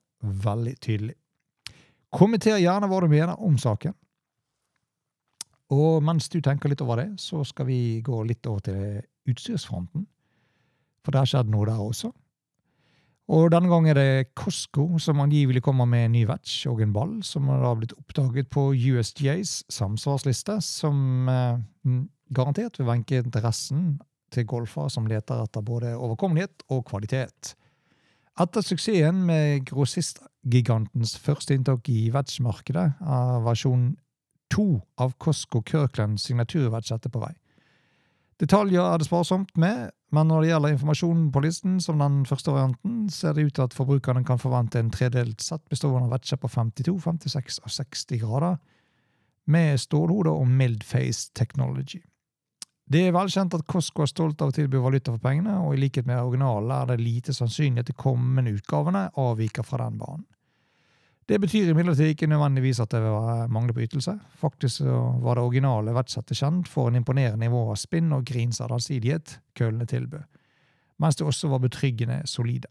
veldig 0.46 0.76
tydelig? 0.84 1.16
Kommenter 2.16 2.60
gjerne 2.62 2.90
hva 2.92 3.02
du 3.02 3.10
mener 3.12 3.42
om 3.44 3.58
saken. 3.60 3.96
Og 5.74 6.04
mens 6.06 6.30
du 6.30 6.38
tenker 6.46 6.70
litt 6.70 6.84
over 6.86 7.02
det, 7.02 7.08
så 7.24 7.42
skal 7.48 7.66
vi 7.72 7.80
gå 8.06 8.22
litt 8.30 8.46
over 8.46 8.62
til 8.68 9.02
utstyrsfronten. 9.32 10.06
For 11.02 11.14
det 11.14 11.24
har 11.24 11.32
skjedd 11.32 11.50
noe 11.50 11.66
der 11.66 11.82
også. 11.82 12.12
Og 13.26 13.50
denne 13.50 13.72
gangen 13.72 13.90
er 13.90 13.98
det 13.98 14.34
Costco 14.38 15.00
som 15.02 15.24
angivelig 15.24 15.64
kommer 15.66 15.88
med 15.90 16.06
en 16.06 16.14
ny 16.14 16.26
vetch 16.30 16.68
og 16.70 16.84
en 16.84 16.94
ball, 16.94 17.16
som 17.26 17.48
har 17.50 17.78
blitt 17.80 17.96
oppdaget 17.98 18.52
på 18.54 18.68
USGAs 18.78 19.64
samsvarsliste, 19.74 20.60
som 20.62 21.30
eh, 21.32 22.04
garantert 22.30 22.78
vil 22.78 22.90
venke 22.92 23.24
interessen 23.24 23.96
til 24.34 24.46
golfere 24.50 24.92
som 24.94 25.08
leter 25.10 25.42
etter 25.42 25.66
både 25.66 25.96
overkommelighet 25.98 26.68
og 26.70 26.86
kvalitet. 26.90 27.56
Etter 28.42 28.66
suksessen 28.66 29.24
med 29.26 29.66
grossistgigantens 29.72 31.16
første 31.18 31.56
inntak 31.56 31.88
i 31.90 32.10
vetsjmarkedet 32.14 32.88
er 33.00 33.46
versjon 33.46 33.94
to 34.54 34.68
av 35.02 35.16
Costco 35.18 35.64
Kirkland 35.66 36.20
signaturvetsjettet 36.22 37.14
på 37.14 37.24
vei. 37.24 37.32
Detaljer 38.42 38.84
er 38.84 39.00
det 39.00 39.08
sparsomt 39.08 39.54
med, 39.56 39.94
men 40.12 40.28
når 40.28 40.44
det 40.44 40.50
gjelder 40.50 40.74
informasjonen 40.76 41.28
på 41.32 41.44
listen, 41.46 41.78
som 41.80 42.02
den 42.04 42.26
første 42.28 42.52
varianten, 42.52 43.06
ser 43.10 43.36
det 43.36 43.46
ut 43.48 43.54
til 43.56 43.64
at 43.64 43.76
forbrukerne 43.76 44.26
kan 44.28 44.42
forvente 44.42 44.80
en 44.80 44.92
tredelt 44.92 45.44
sett 45.44 45.64
bestående 45.72 46.10
av 46.10 46.18
vetsjer 46.18 46.42
på 46.42 46.52
52, 46.52 46.98
56 47.06 47.62
og 47.64 47.72
60 47.78 48.20
grader, 48.26 48.58
med 49.48 49.80
stålhode 49.80 50.34
og 50.36 50.50
mild 50.52 50.84
face 50.84 51.30
technology. 51.38 52.02
Det 52.86 53.08
er 53.08 53.16
velkjent 53.16 53.56
at 53.56 53.66
Costco 53.70 54.04
er 54.04 54.12
stolt 54.12 54.42
av 54.44 54.52
å 54.52 54.54
tilby 54.54 54.82
valuta 54.84 55.14
for 55.14 55.24
pengene, 55.24 55.56
og 55.64 55.74
i 55.74 55.80
likhet 55.86 56.06
med 56.06 56.20
originalen 56.20 56.74
er 56.76 56.92
det 56.92 57.02
lite 57.02 57.34
sannsynlig 57.34 57.86
at 57.86 57.90
de 57.90 57.98
kommende 57.98 58.52
utgavene 58.58 59.08
avviker 59.22 59.66
fra 59.66 59.88
den 59.88 59.98
banen. 60.02 60.28
Det 61.26 61.40
betyr 61.42 61.72
imidlertid 61.72 62.12
ikke 62.14 62.30
nødvendigvis 62.30 62.80
at 62.84 62.92
det 62.94 63.02
var 63.02 63.48
mangel 63.50 63.74
på 63.74 63.82
ytelse. 63.82 64.14
Faktisk 64.38 64.82
var 64.86 65.36
det 65.36 65.44
originale 65.44 65.94
verdsettet 65.96 66.38
kjent 66.38 66.70
for 66.70 66.88
en 66.88 67.00
imponerende 67.00 67.42
nivå 67.42 67.64
av 67.72 67.80
spinn 67.82 68.14
og 68.14 68.28
grins 68.30 68.62
av 68.62 68.76
allsidighet 68.76 69.40
køllene 69.58 69.88
tilbød, 69.90 70.22
mens 71.02 71.18
det 71.18 71.26
også 71.26 71.50
var 71.50 71.64
betryggende 71.64 72.22
solide. 72.30 72.70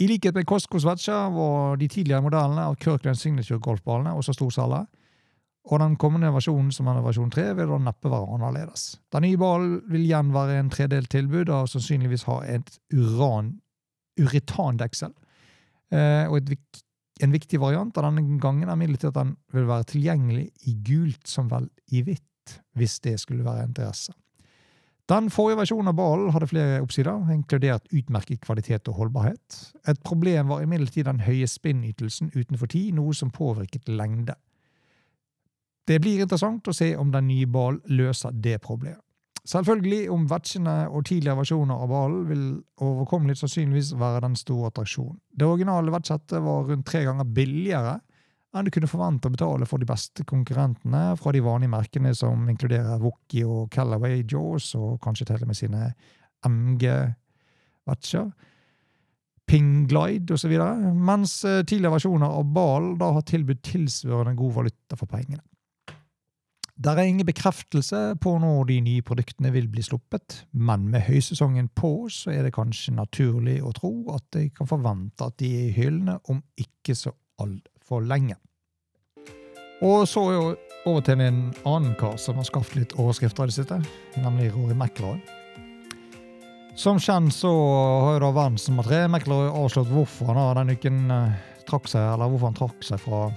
I 0.00 0.08
likhet 0.10 0.34
med 0.34 0.46
Costcos 0.48 0.86
vetsjer 0.88 1.28
var 1.30 1.76
de 1.78 1.88
tidligere 1.88 2.24
modellene 2.24 2.64
av 2.70 2.78
Kirkland 2.80 3.20
Signature 3.20 3.60
golfballene 3.62 4.16
også 4.16 4.32
storsalget, 4.34 4.88
og 5.64 5.80
den 5.80 5.94
kommende 5.96 6.32
versjonen, 6.34 6.72
som 6.72 6.88
er 6.90 6.98
versjon 7.04 7.30
3, 7.32 7.44
vil 7.56 7.70
da 7.70 7.78
neppe 7.80 8.10
være 8.12 8.32
annerledes. 8.36 8.98
Den 9.12 9.24
nye 9.24 9.38
ballen 9.40 9.78
vil 9.88 10.02
igjen 10.04 10.32
være 10.34 10.58
en 10.60 10.72
tredelt 10.72 11.08
tilbud 11.12 11.52
og 11.52 11.70
sannsynligvis 11.72 12.26
ha 12.28 12.40
et 12.56 12.74
uran, 12.92 13.54
uretandeksel 14.20 15.14
eh, 15.94 16.26
og 16.28 16.36
et 16.42 16.82
en 17.22 17.34
viktig 17.34 17.60
variant 17.62 17.94
av 17.98 18.08
denne 18.08 18.38
gangen 18.42 18.68
er 18.68 18.74
imidlertid 18.74 19.12
at 19.12 19.20
den 19.20 19.36
vil 19.54 19.68
være 19.68 19.86
tilgjengelig 19.92 20.48
i 20.66 20.74
gult 20.86 21.30
som 21.30 21.50
vel 21.52 21.68
i 21.94 22.02
hvitt, 22.06 22.58
hvis 22.74 22.98
det 23.04 23.18
skulle 23.22 23.46
være 23.46 23.68
interesse. 23.68 24.14
Den 25.08 25.28
forrige 25.28 25.58
versjonen 25.60 25.90
av 25.92 25.98
ballen 25.98 26.32
hadde 26.32 26.48
flere 26.48 26.80
oppsider, 26.80 27.28
inkludert 27.34 27.90
utmerket 27.92 28.40
kvalitet 28.40 28.88
og 28.88 29.02
holdbarhet. 29.02 29.58
Et 29.88 30.00
problem 30.00 30.48
var 30.48 30.64
imidlertid 30.64 31.04
den 31.04 31.20
høye 31.26 31.48
spinnytelsen 31.50 32.32
utenfor 32.32 32.72
tid, 32.72 32.94
noe 32.96 33.12
som 33.14 33.32
påvirket 33.34 33.90
lengde. 33.92 34.34
Det 35.84 35.98
blir 36.00 36.24
interessant 36.24 36.64
å 36.68 36.72
se 36.72 36.94
om 36.96 37.12
den 37.12 37.28
nye 37.28 37.46
ballen 37.46 37.82
løser 37.92 38.32
det 38.32 38.62
problemet. 38.64 39.03
Selvfølgelig, 39.44 40.06
om 40.08 40.24
vetsjene 40.30 40.74
og 40.88 41.04
tidligere 41.04 41.42
versjoner 41.42 41.82
av 41.84 41.90
ballen 41.92 42.22
vil 42.30 42.44
overkommelig 42.80 43.36
sannsynligvis 43.42 43.90
være 44.00 44.22
den 44.24 44.38
store 44.40 44.70
attraksjonen. 44.70 45.18
Det 45.36 45.44
originale 45.44 45.92
vetsettet 45.92 46.40
var 46.40 46.64
rundt 46.70 46.86
tre 46.88 47.02
ganger 47.04 47.28
billigere 47.36 47.98
enn 48.54 48.68
du 48.68 48.70
kunne 48.72 48.88
forvente 48.88 49.28
å 49.28 49.34
betale 49.34 49.66
for 49.66 49.82
de 49.82 49.88
beste 49.88 50.24
konkurrentene 50.30 51.02
fra 51.18 51.32
de 51.34 51.42
vanlige 51.44 51.72
merkene 51.72 52.14
som 52.16 52.46
inkluderer 52.50 53.02
Wookie 53.02 53.44
og 53.44 53.66
Callaway 53.74 54.22
Jaws, 54.22 54.70
og 54.78 55.00
kanskje 55.02 55.26
til 55.28 55.42
og 55.42 55.50
med 55.50 55.58
sine 55.58 55.88
MG-vetsjer. 56.46 58.28
Pinglide 59.50 60.38
osv., 60.38 60.54
mens 60.96 61.34
eh, 61.44 61.64
tidligere 61.66 61.98
versjoner 61.98 62.38
av 62.38 62.46
Ball 62.54 62.94
da 63.00 63.10
har 63.18 63.26
tilbudt 63.28 63.64
tilsvarende 63.66 64.38
god 64.38 64.54
valuta 64.62 64.96
for 64.96 65.10
pengene. 65.10 65.42
Der 66.74 66.98
er 66.98 67.06
ingen 67.06 67.26
bekreftelse 67.26 68.16
på 68.18 68.32
når 68.42 68.64
de 68.66 68.80
nye 68.82 69.02
produktene 69.06 69.52
vil 69.54 69.68
bli 69.70 69.82
sluppet, 69.82 70.40
men 70.50 70.88
med 70.90 71.04
høysesongen 71.06 71.68
på 71.70 72.08
så 72.10 72.32
er 72.34 72.42
det 72.42 72.56
kanskje 72.56 72.96
naturlig 72.96 73.60
å 73.62 73.70
tro 73.76 73.92
at 74.10 74.26
de 74.34 74.48
kan 74.50 74.66
forvente 74.66 75.22
at 75.22 75.36
de 75.38 75.52
er 75.54 75.68
i 75.68 75.76
hyllene 75.76 76.16
om 76.32 76.42
ikke 76.58 76.96
så 76.98 77.14
altfor 77.38 78.02
lenge. 78.02 78.34
Og 79.86 80.02
så 80.10 80.26
er 80.32 80.58
over 80.90 81.06
til 81.06 81.22
en 81.22 81.40
annen 81.62 81.94
kar 82.00 82.18
som 82.18 82.42
har 82.42 82.50
skaffet 82.50 82.80
litt 82.80 82.98
overskrifter 82.98 83.46
i 83.46 83.52
det 83.52 83.58
siste, 83.60 83.78
nemlig 84.18 84.50
Rory 84.56 84.74
McIlroy. 84.74 85.22
Som 86.74 86.98
kjent 86.98 87.30
så 87.36 87.54
har 87.54 88.16
jo 88.16 88.24
da 88.26 88.34
verdens 88.34 88.66
nummer 88.66 88.90
tre 88.90 89.04
McIlroy 89.06 89.46
avslått 89.46 89.94
hvorfor 89.94 90.34
han 90.34 90.58
denne 90.58 90.74
uken 90.74 91.04
eh, 91.06 91.42
trakk 91.70 91.86
seg, 91.86 92.02
eller 92.16 92.32
hvorfor 92.32 92.50
han 92.50 92.58
trakk 92.58 92.82
seg 92.82 92.98
fra 92.98 93.28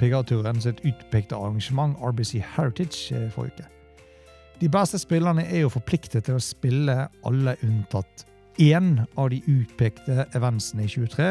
PGA-turen 0.00 0.60
sitt 0.62 0.82
utpekte 0.88 1.36
arrangement 1.36 1.98
RBC 2.00 2.40
Heritage 2.54 3.12
eh, 3.16 3.28
forrige 3.32 3.62
uke. 3.62 3.68
De 4.62 4.68
beste 4.70 4.98
spillerne 5.00 5.44
er 5.50 5.64
jo 5.64 5.72
forpliktet 5.74 6.28
til 6.28 6.38
å 6.38 6.42
spille 6.42 7.08
alle 7.26 7.56
unntatt 7.66 8.26
én 8.62 9.00
av 9.18 9.30
de 9.32 9.40
utpekte 9.48 10.26
eventsene 10.36 10.84
i 10.84 10.90
23, 10.92 11.30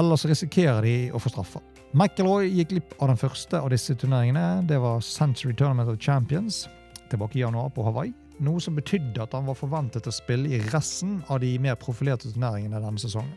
ellers 0.00 0.24
risikerer 0.28 0.82
de 0.84 0.96
å 1.14 1.20
få 1.22 1.32
straffer. 1.32 1.62
McIlroy 1.92 2.48
gikk 2.48 2.70
glipp 2.72 2.94
av 3.04 3.10
den 3.12 3.20
første 3.20 3.58
av 3.60 3.68
disse 3.72 3.94
turneringene. 4.00 4.62
Det 4.68 4.78
var 4.80 5.02
Century 5.04 5.52
Tournament 5.52 5.90
of 5.92 6.00
Champions 6.00 6.66
tilbake 7.12 7.36
i 7.36 7.42
januar 7.42 7.68
på 7.74 7.84
Hawaii. 7.84 8.14
Noe 8.42 8.60
som 8.64 8.74
betydde 8.74 9.20
at 9.20 9.34
han 9.36 9.44
var 9.44 9.58
forventet 9.58 10.08
å 10.08 10.14
spille 10.14 10.48
i 10.48 10.62
resten 10.72 11.18
av 11.28 11.42
de 11.44 11.50
mer 11.60 11.76
profilerte 11.80 12.32
turneringene 12.32 12.80
denne 12.80 13.02
sesongen. 13.02 13.36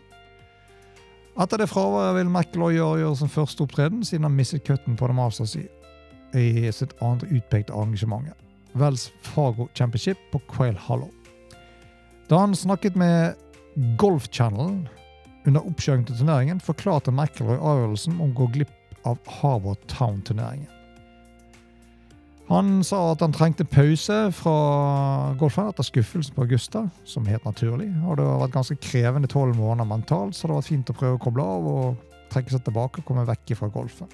Etter 1.35 1.59
det 1.59 1.67
fraværet 1.67 2.15
vil 2.15 2.29
McIlroy 2.31 2.77
gjøre 2.77 3.15
sin 3.19 3.31
første 3.31 3.65
opptreden, 3.65 4.05
siden 4.07 4.23
han 4.23 4.37
mistet 4.37 4.63
cutten 4.63 4.95
på 4.95 5.09
The 5.09 5.15
Masters 5.17 5.57
i, 5.59 5.65
i 6.31 6.71
sitt 6.71 6.93
andre 7.03 7.27
utpekte 7.27 7.75
arrangement, 7.75 8.29
Wells 8.75 9.09
Fargo 9.21 9.67
Championship 9.75 10.21
på 10.31 10.39
Quail 10.51 10.77
Hollow. 10.79 11.11
Da 12.29 12.39
han 12.39 12.55
snakket 12.55 12.95
med 12.95 13.35
Golf 13.99 14.29
Channel 14.31 14.87
under 15.45 15.67
oppkjøringen 15.67 16.07
til 16.07 16.21
turneringen, 16.21 16.63
forklarte 16.63 17.11
McIlroy 17.11 17.59
avgjørelsen 17.59 18.15
om 18.15 18.29
å 18.29 18.37
gå 18.39 18.47
glipp 18.55 19.03
av 19.05 19.19
Harvard 19.41 19.83
Town-turneringen. 19.91 20.71
Han 22.45 22.83
sa 22.85 22.99
at 23.11 23.23
han 23.25 23.33
trengte 23.33 23.65
pause 23.65 24.15
fra 24.37 24.57
golfen 25.39 25.71
etter 25.71 25.87
skuffelsen 25.87 26.35
på 26.35 26.43
Augusta, 26.45 26.83
som 27.07 27.25
helt 27.25 27.45
naturlig. 27.47 27.87
Og 28.05 28.19
det 28.19 28.27
har 28.27 28.43
vært 28.43 28.53
ganske 28.53 28.77
krevende 28.77 29.29
tolv 29.31 29.57
måneder 29.57 29.89
mentalt, 29.89 30.37
så 30.37 30.45
det 30.45 30.53
har 30.53 30.61
vært 30.61 30.69
fint 30.69 30.91
å 30.93 30.97
prøve 30.99 31.17
å 31.17 31.23
koble 31.23 31.47
av 31.55 31.71
og 31.71 32.19
trekke 32.33 32.53
seg 32.53 32.67
tilbake 32.67 33.01
og 33.01 33.07
komme 33.07 33.25
vekk 33.25 33.55
fra 33.57 33.71
golfen. 33.73 34.11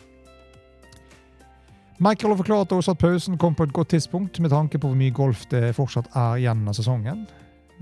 Michael 2.01 2.33
forklarte 2.33 2.39
forklart 2.39 2.71
også 2.79 2.95
at 2.95 3.01
pausen 3.01 3.37
kom 3.37 3.53
på 3.53 3.67
et 3.67 3.73
godt 3.75 3.91
tidspunkt 3.93 4.39
med 4.41 4.49
tanke 4.49 4.79
på 4.79 4.89
hvor 4.89 4.97
mye 4.97 5.13
golf 5.13 5.43
det 5.51 5.75
fortsatt 5.77 6.07
er 6.17 6.39
igjen 6.39 6.63
av 6.71 6.73
sesongen. 6.73 7.27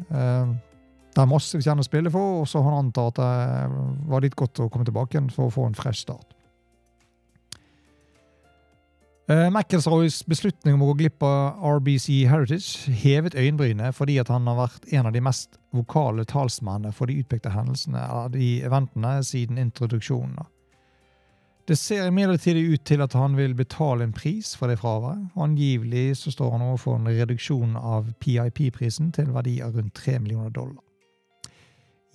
Eh, 0.10 0.50
det 1.14 1.24
er 1.24 1.30
masse 1.30 1.56
vi 1.56 1.64
kjenner 1.64 1.86
å 1.86 1.88
spille 1.88 2.12
for, 2.12 2.42
og 2.42 2.50
så 2.50 2.62
han 2.66 2.82
antatt 2.82 3.22
at 3.22 3.70
det 3.70 4.10
var 4.12 4.26
litt 4.26 4.36
godt 4.40 4.60
å 4.66 4.68
komme 4.74 4.88
tilbake 4.88 5.16
igjen 5.16 5.32
for 5.32 5.48
å 5.48 5.54
få 5.54 5.70
en 5.70 5.78
fresh 5.78 6.04
start. 6.04 6.39
Uh, 9.30 9.46
McIlroys 9.54 10.24
beslutning 10.26 10.74
om 10.74 10.82
å 10.82 10.88
gå 10.90 11.04
glipp 11.04 11.22
av 11.22 11.60
RBC 11.78 12.24
Heritage 12.26 12.90
hevet 13.04 13.36
øyenbrynet 13.38 13.94
fordi 13.94 14.16
han 14.26 14.50
har 14.50 14.58
vært 14.58 14.88
en 14.90 15.06
av 15.06 15.14
de 15.14 15.22
mest 15.22 15.60
vokale 15.70 16.26
talsmennene 16.26 16.90
for 16.98 17.06
de 17.06 17.20
utpekte 17.22 17.52
hendelsene 17.54 18.02
av 18.10 18.32
de 18.34 18.64
eventene 18.66 19.20
siden 19.22 19.62
introduksjonen. 19.62 20.50
Det 21.70 21.78
ser 21.78 22.10
imidlertid 22.10 22.58
ut 22.58 22.82
til 22.90 23.06
at 23.06 23.14
han 23.14 23.38
vil 23.38 23.54
betale 23.54 24.08
en 24.08 24.18
pris 24.18 24.56
for 24.58 24.74
det 24.74 24.80
fraværet. 24.82 25.28
Angivelig 25.38 26.18
så 26.24 26.34
står 26.34 26.56
han 26.56 26.66
overfor 26.66 26.98
en 26.98 27.14
reduksjon 27.14 27.78
av 27.78 28.10
PIP-prisen 28.18 29.14
til 29.14 29.30
verdi 29.36 29.60
av 29.62 29.78
rundt 29.78 29.94
3 29.94 30.18
millioner 30.24 30.50
dollar. 30.50 30.82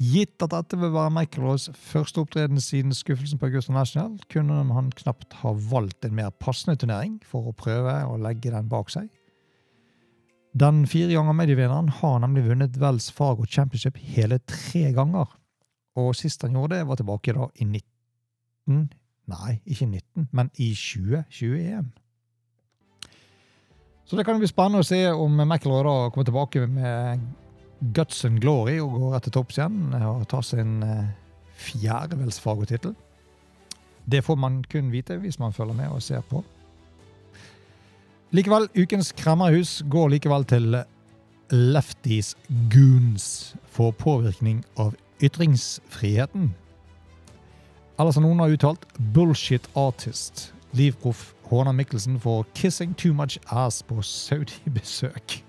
Gitt 0.02 0.42
at 0.42 0.50
dette 0.50 0.78
vil 0.80 0.90
være 0.90 1.12
McIlroys 1.12 1.68
første 1.78 2.24
opptreden 2.24 2.58
siden 2.62 2.94
skuffelsen 2.96 3.38
på 3.38 3.46
Augusta 3.46 3.72
National, 3.72 4.16
kunne 4.32 4.56
han 4.74 4.90
knapt 4.98 5.36
ha 5.44 5.52
valgt 5.70 6.04
en 6.04 6.16
mer 6.18 6.32
passende 6.42 6.74
turnering 6.80 7.20
for 7.26 7.46
å 7.50 7.54
prøve 7.54 8.00
å 8.08 8.18
legge 8.18 8.50
den 8.50 8.70
bak 8.72 8.90
seg. 8.90 9.06
Den 10.54 10.84
fire 10.90 11.14
ganger 11.14 11.34
medievinneren 11.38 11.92
har 12.00 12.18
nemlig 12.22 12.44
vunnet 12.48 12.76
Wells 12.82 13.08
Fargo 13.14 13.46
Championship 13.46 13.96
hele 13.98 14.40
tre 14.50 14.90
ganger. 14.94 15.30
Og 15.98 16.14
sist 16.18 16.42
han 16.42 16.54
gjorde 16.54 16.78
det, 16.78 16.86
var 16.90 16.98
tilbake 16.98 17.34
da 17.34 17.48
i 17.54 17.66
19 17.70 18.86
Nei, 19.24 19.54
ikke 19.64 19.86
19, 19.88 20.26
men 20.36 20.50
i 20.60 20.74
2021. 20.76 21.86
Så 24.04 24.18
det 24.18 24.26
kan 24.28 24.36
bli 24.36 24.50
spennende 24.50 24.82
å 24.82 24.86
se 24.86 24.98
om 25.16 25.38
McIlroy 25.46 25.80
da 25.86 25.94
kommer 26.12 26.28
tilbake 26.28 26.66
med 26.68 27.22
Guts 27.94 28.24
and 28.24 28.40
Glory 28.40 28.78
og 28.80 28.96
går 28.98 29.16
etter 29.18 29.34
topps 29.34 29.58
igjen 29.58 29.94
og 29.98 30.26
tar 30.30 30.44
sin 30.46 30.82
eh, 30.82 31.12
fjerde. 31.56 32.94
Det 34.04 34.24
får 34.24 34.36
man 34.36 34.62
kun 34.70 34.92
vite 34.92 35.16
hvis 35.20 35.38
man 35.38 35.52
følger 35.52 35.74
med 35.74 35.88
og 35.88 36.02
ser 36.02 36.24
på. 36.30 36.44
Likevel, 38.34 38.68
ukens 38.74 39.12
kremmerhus 39.14 39.82
går 39.90 40.08
likevel 40.16 40.44
til 40.50 40.80
Lefties 41.52 42.34
Goons 42.72 43.54
for 43.70 43.92
påvirkning 43.94 44.64
av 44.80 44.96
ytringsfriheten. 45.22 46.50
Eller 47.94 48.10
som 48.10 48.24
noen 48.26 48.42
har 48.42 48.50
uttalt, 48.56 48.88
bullshit 49.14 49.68
artist. 49.78 50.50
Livproff 50.74 51.34
Håna 51.46 51.72
Mikkelsen 51.72 52.18
for 52.20 52.44
'kissing 52.54 52.94
too 52.94 53.14
much 53.14 53.38
ass' 53.46 53.84
på 53.86 54.02
Saudi-besøk. 54.02 55.44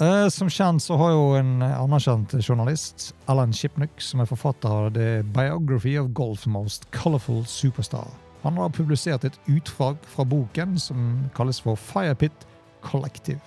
Eh, 0.00 0.28
som 0.28 0.50
kjent 0.50 0.82
så 0.82 0.96
har 1.00 1.14
jo 1.14 1.28
en 1.38 1.62
anerkjent 1.64 2.34
journalist, 2.44 3.14
Alan 3.32 3.52
Shipnuck, 3.56 3.94
som 4.04 4.20
er 4.20 4.28
forfatter 4.28 4.68
av 4.68 4.90
The 4.92 5.22
Biography 5.32 5.94
of 5.96 6.10
Golf's 6.12 6.44
Most 6.46 6.84
Colorful 6.92 7.46
Superstar. 7.48 8.04
Han 8.42 8.58
har 8.60 8.74
publisert 8.76 9.24
et 9.24 9.38
utdrag 9.48 9.96
fra 10.04 10.26
boken 10.28 10.74
som 10.76 11.06
kalles 11.34 11.62
for 11.64 11.80
Firepit 11.80 12.44
Collective. 12.84 13.40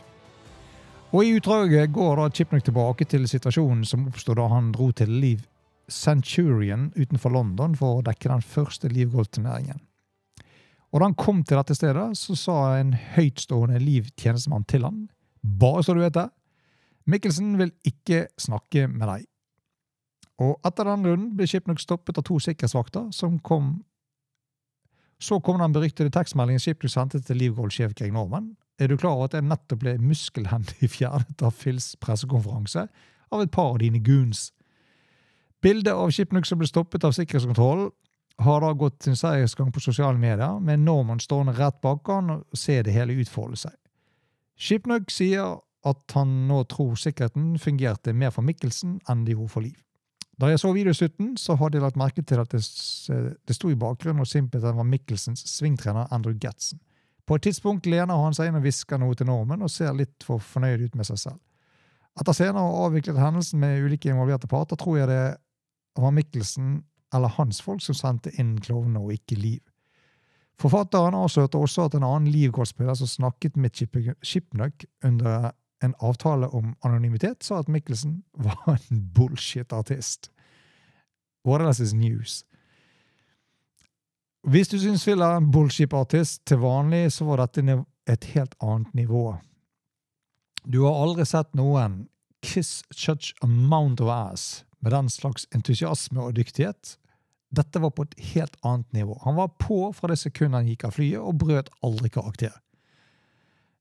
Og 1.14 1.22
I 1.22 1.36
utdraget 1.38 1.94
går 1.94 2.18
da 2.18 2.26
Chipnuck 2.34 2.66
tilbake 2.66 3.06
til 3.06 3.30
situasjonen 3.30 3.86
som 3.86 4.10
oppstod 4.10 4.42
da 4.42 4.50
han 4.50 4.74
dro 4.74 4.90
til 4.90 5.14
Liv 5.22 5.46
Centurion 5.86 6.90
utenfor 6.98 7.34
London 7.34 7.78
for 7.78 8.00
å 8.00 8.04
dekke 8.10 8.34
den 8.34 8.42
første 8.42 8.90
livgolfturneringen. 8.90 9.86
Og 10.90 11.00
Da 11.00 11.06
han 11.06 11.14
kom 11.14 11.44
til 11.44 11.62
dette 11.62 11.78
stedet, 11.78 12.10
så 12.18 12.34
sa 12.34 12.58
en 12.80 12.96
høytstående 12.98 13.78
livtjenestemann 13.78 14.66
til 14.66 14.90
han, 14.90 15.10
bare 15.46 15.86
så 15.86 15.94
du 15.94 16.02
vet 16.02 16.18
det, 16.18 16.30
Mikkelsen 17.10 17.58
vil 17.58 17.72
ikke 17.88 18.28
snakke 18.38 18.88
med 18.88 19.08
deg. 19.10 19.28
Og 20.40 20.60
etter 20.68 20.88
den 20.88 21.06
runden 21.08 21.32
ble 21.36 21.48
Skipnuk 21.50 21.82
stoppet 21.82 22.20
av 22.20 22.26
to 22.28 22.38
sikkerhetsvakter, 22.40 23.10
som 23.12 23.40
kom 23.40 23.84
Så 25.20 25.42
kom 25.44 25.60
den 25.60 25.74
beryktede 25.76 26.14
tekstmeldingen 26.16 26.62
Skipnuk 26.64 26.92
sendte 26.92 27.20
til 27.20 27.36
Livgold-sjef 27.36 27.92
Greg 27.94 28.14
Norman. 28.14 28.54
Er 28.80 28.88
du 28.88 28.96
klar 28.98 29.18
over 29.18 29.28
at 29.28 29.34
jeg 29.36 29.44
nettopp 29.44 29.82
ble 29.82 29.98
muskelhendig 30.00 30.90
fjernet 30.96 31.44
av 31.44 31.52
Phils 31.52 31.96
pressekonferanse 32.00 32.86
av 33.32 33.42
et 33.44 33.52
par 33.52 33.74
av 33.74 33.82
dine 33.82 34.00
goons? 34.00 34.54
Bildet 35.62 35.92
av 35.92 36.14
Skipnuk 36.16 36.48
som 36.48 36.62
ble 36.62 36.70
stoppet 36.72 37.04
av 37.04 37.12
sikkerhetskontrollen, 37.18 37.92
har 38.40 38.62
da 38.64 38.72
gått 38.72 39.04
sin 39.04 39.18
seiersgang 39.20 39.74
på 39.76 39.82
sosiale 39.84 40.16
medier, 40.16 40.62
med 40.64 40.80
Norman 40.80 41.20
stående 41.20 41.52
rett 41.58 41.82
bak 41.84 42.08
han 42.08 42.30
og 42.38 42.56
ser 42.56 42.86
det 42.88 42.94
hele 42.96 43.18
utfolde 43.20 43.60
seg. 43.60 43.74
Skipnuk 44.56 45.12
sier 45.12 45.58
at 45.88 46.16
han 46.16 46.32
nå 46.50 46.64
tror 46.72 46.98
sikkerheten 47.00 47.54
fungerte 47.62 48.14
mer 48.14 48.34
for 48.36 48.44
Mikkelsen 48.46 48.98
enn 49.10 49.24
det 49.28 49.38
gjorde 49.38 49.54
for 49.54 49.64
Liv. 49.64 49.78
Da 50.40 50.48
jeg 50.48 50.62
så 50.62 50.72
videosutten, 50.72 51.34
så 51.38 51.56
hadde 51.60 51.78
jeg 51.78 51.84
lagt 51.84 52.00
merke 52.00 52.24
til 52.24 52.40
at 52.40 52.52
det, 52.54 52.62
det 53.48 53.56
sto 53.56 53.72
i 53.72 53.80
bakgrunnen, 53.80 54.24
og 54.24 54.28
simpelthen 54.28 54.78
var 54.78 54.88
Mikkelsens 54.88 55.44
svingtrener 55.52 56.08
Andrew 56.16 56.36
Gatson. 56.40 56.80
På 57.28 57.36
et 57.36 57.44
tidspunkt 57.46 57.86
lener 57.86 58.18
han 58.18 58.34
seg 58.34 58.50
inn 58.50 58.58
og 58.58 58.64
hvisker 58.64 58.98
noe 58.98 59.18
til 59.20 59.28
normen 59.30 59.62
og 59.62 59.70
ser 59.70 59.92
litt 59.94 60.24
for 60.26 60.42
fornøyd 60.42 60.88
ut 60.88 60.96
med 60.98 61.06
seg 61.06 61.20
selv. 61.22 61.42
Etter 62.20 62.36
senere 62.36 62.64
å 62.64 62.72
ha 62.72 62.88
avviklet 62.88 63.20
hendelsen 63.20 63.60
med 63.62 63.84
ulike 63.84 64.10
involverte 64.10 64.50
parter, 64.50 64.80
tror 64.80 64.98
jeg 64.98 65.12
det 65.12 65.26
var 66.00 66.16
Mikkelsen 66.16 66.80
eller 67.16 67.36
hans 67.36 67.60
folk 67.62 67.84
som 67.84 67.98
sendte 67.98 68.34
inn 68.42 68.56
klovnene, 68.64 69.02
og 69.02 69.14
ikke 69.14 69.38
Liv. 69.38 69.62
Forfatteren 70.60 71.16
avslørte 71.16 71.60
også 71.60 71.88
at 71.88 71.96
en 71.96 72.06
annen 72.08 72.32
Liv-golfspiller 72.34 72.98
som 73.00 73.08
snakket 73.08 73.56
med 73.60 73.76
Chipnuck 73.76 74.84
under 75.06 75.52
en 75.84 75.96
avtale 76.00 76.48
om 76.48 76.76
anonymitet, 76.86 77.44
sa 77.44 77.60
at 77.60 77.72
Mikkelsen 77.72 78.22
var 78.48 78.78
en 78.78 79.04
bullshit-artist. 79.16 80.32
What 81.48 81.62
else 81.62 81.84
is 81.84 81.94
news? 81.94 82.44
Hvis 84.48 84.72
du 84.72 84.78
syns 84.80 85.04
Phil 85.04 85.22
er 85.22 85.38
en 85.38 85.52
bullshit-artist 85.52 86.46
til 86.48 86.62
vanlig, 86.64 87.10
så 87.12 87.28
var 87.28 87.44
dette 87.44 87.84
et 88.10 88.32
helt 88.34 88.56
annet 88.64 88.94
nivå. 88.96 89.36
Du 90.64 90.84
har 90.86 90.96
aldri 91.04 91.26
sett 91.28 91.52
noen 91.56 92.08
kiss 92.44 92.84
such 92.92 93.34
amount 93.44 94.02
of 94.02 94.10
ass 94.10 94.64
med 94.80 94.96
den 94.96 95.10
slags 95.12 95.48
entusiasme 95.56 96.24
og 96.24 96.38
dyktighet. 96.40 96.96
Dette 97.52 97.82
var 97.82 97.92
på 97.92 98.06
et 98.08 98.16
helt 98.34 98.56
annet 98.64 98.88
nivå. 98.94 99.18
Han 99.26 99.36
var 99.36 99.52
på 99.60 99.90
fra 99.96 100.12
det 100.12 100.20
sekundet 100.22 100.62
han 100.62 100.70
gikk 100.70 100.86
av 100.88 100.96
flyet, 100.96 101.20
og 101.20 101.40
brøt 101.42 101.72
aldri 101.84 102.12
karakter. 102.14 102.54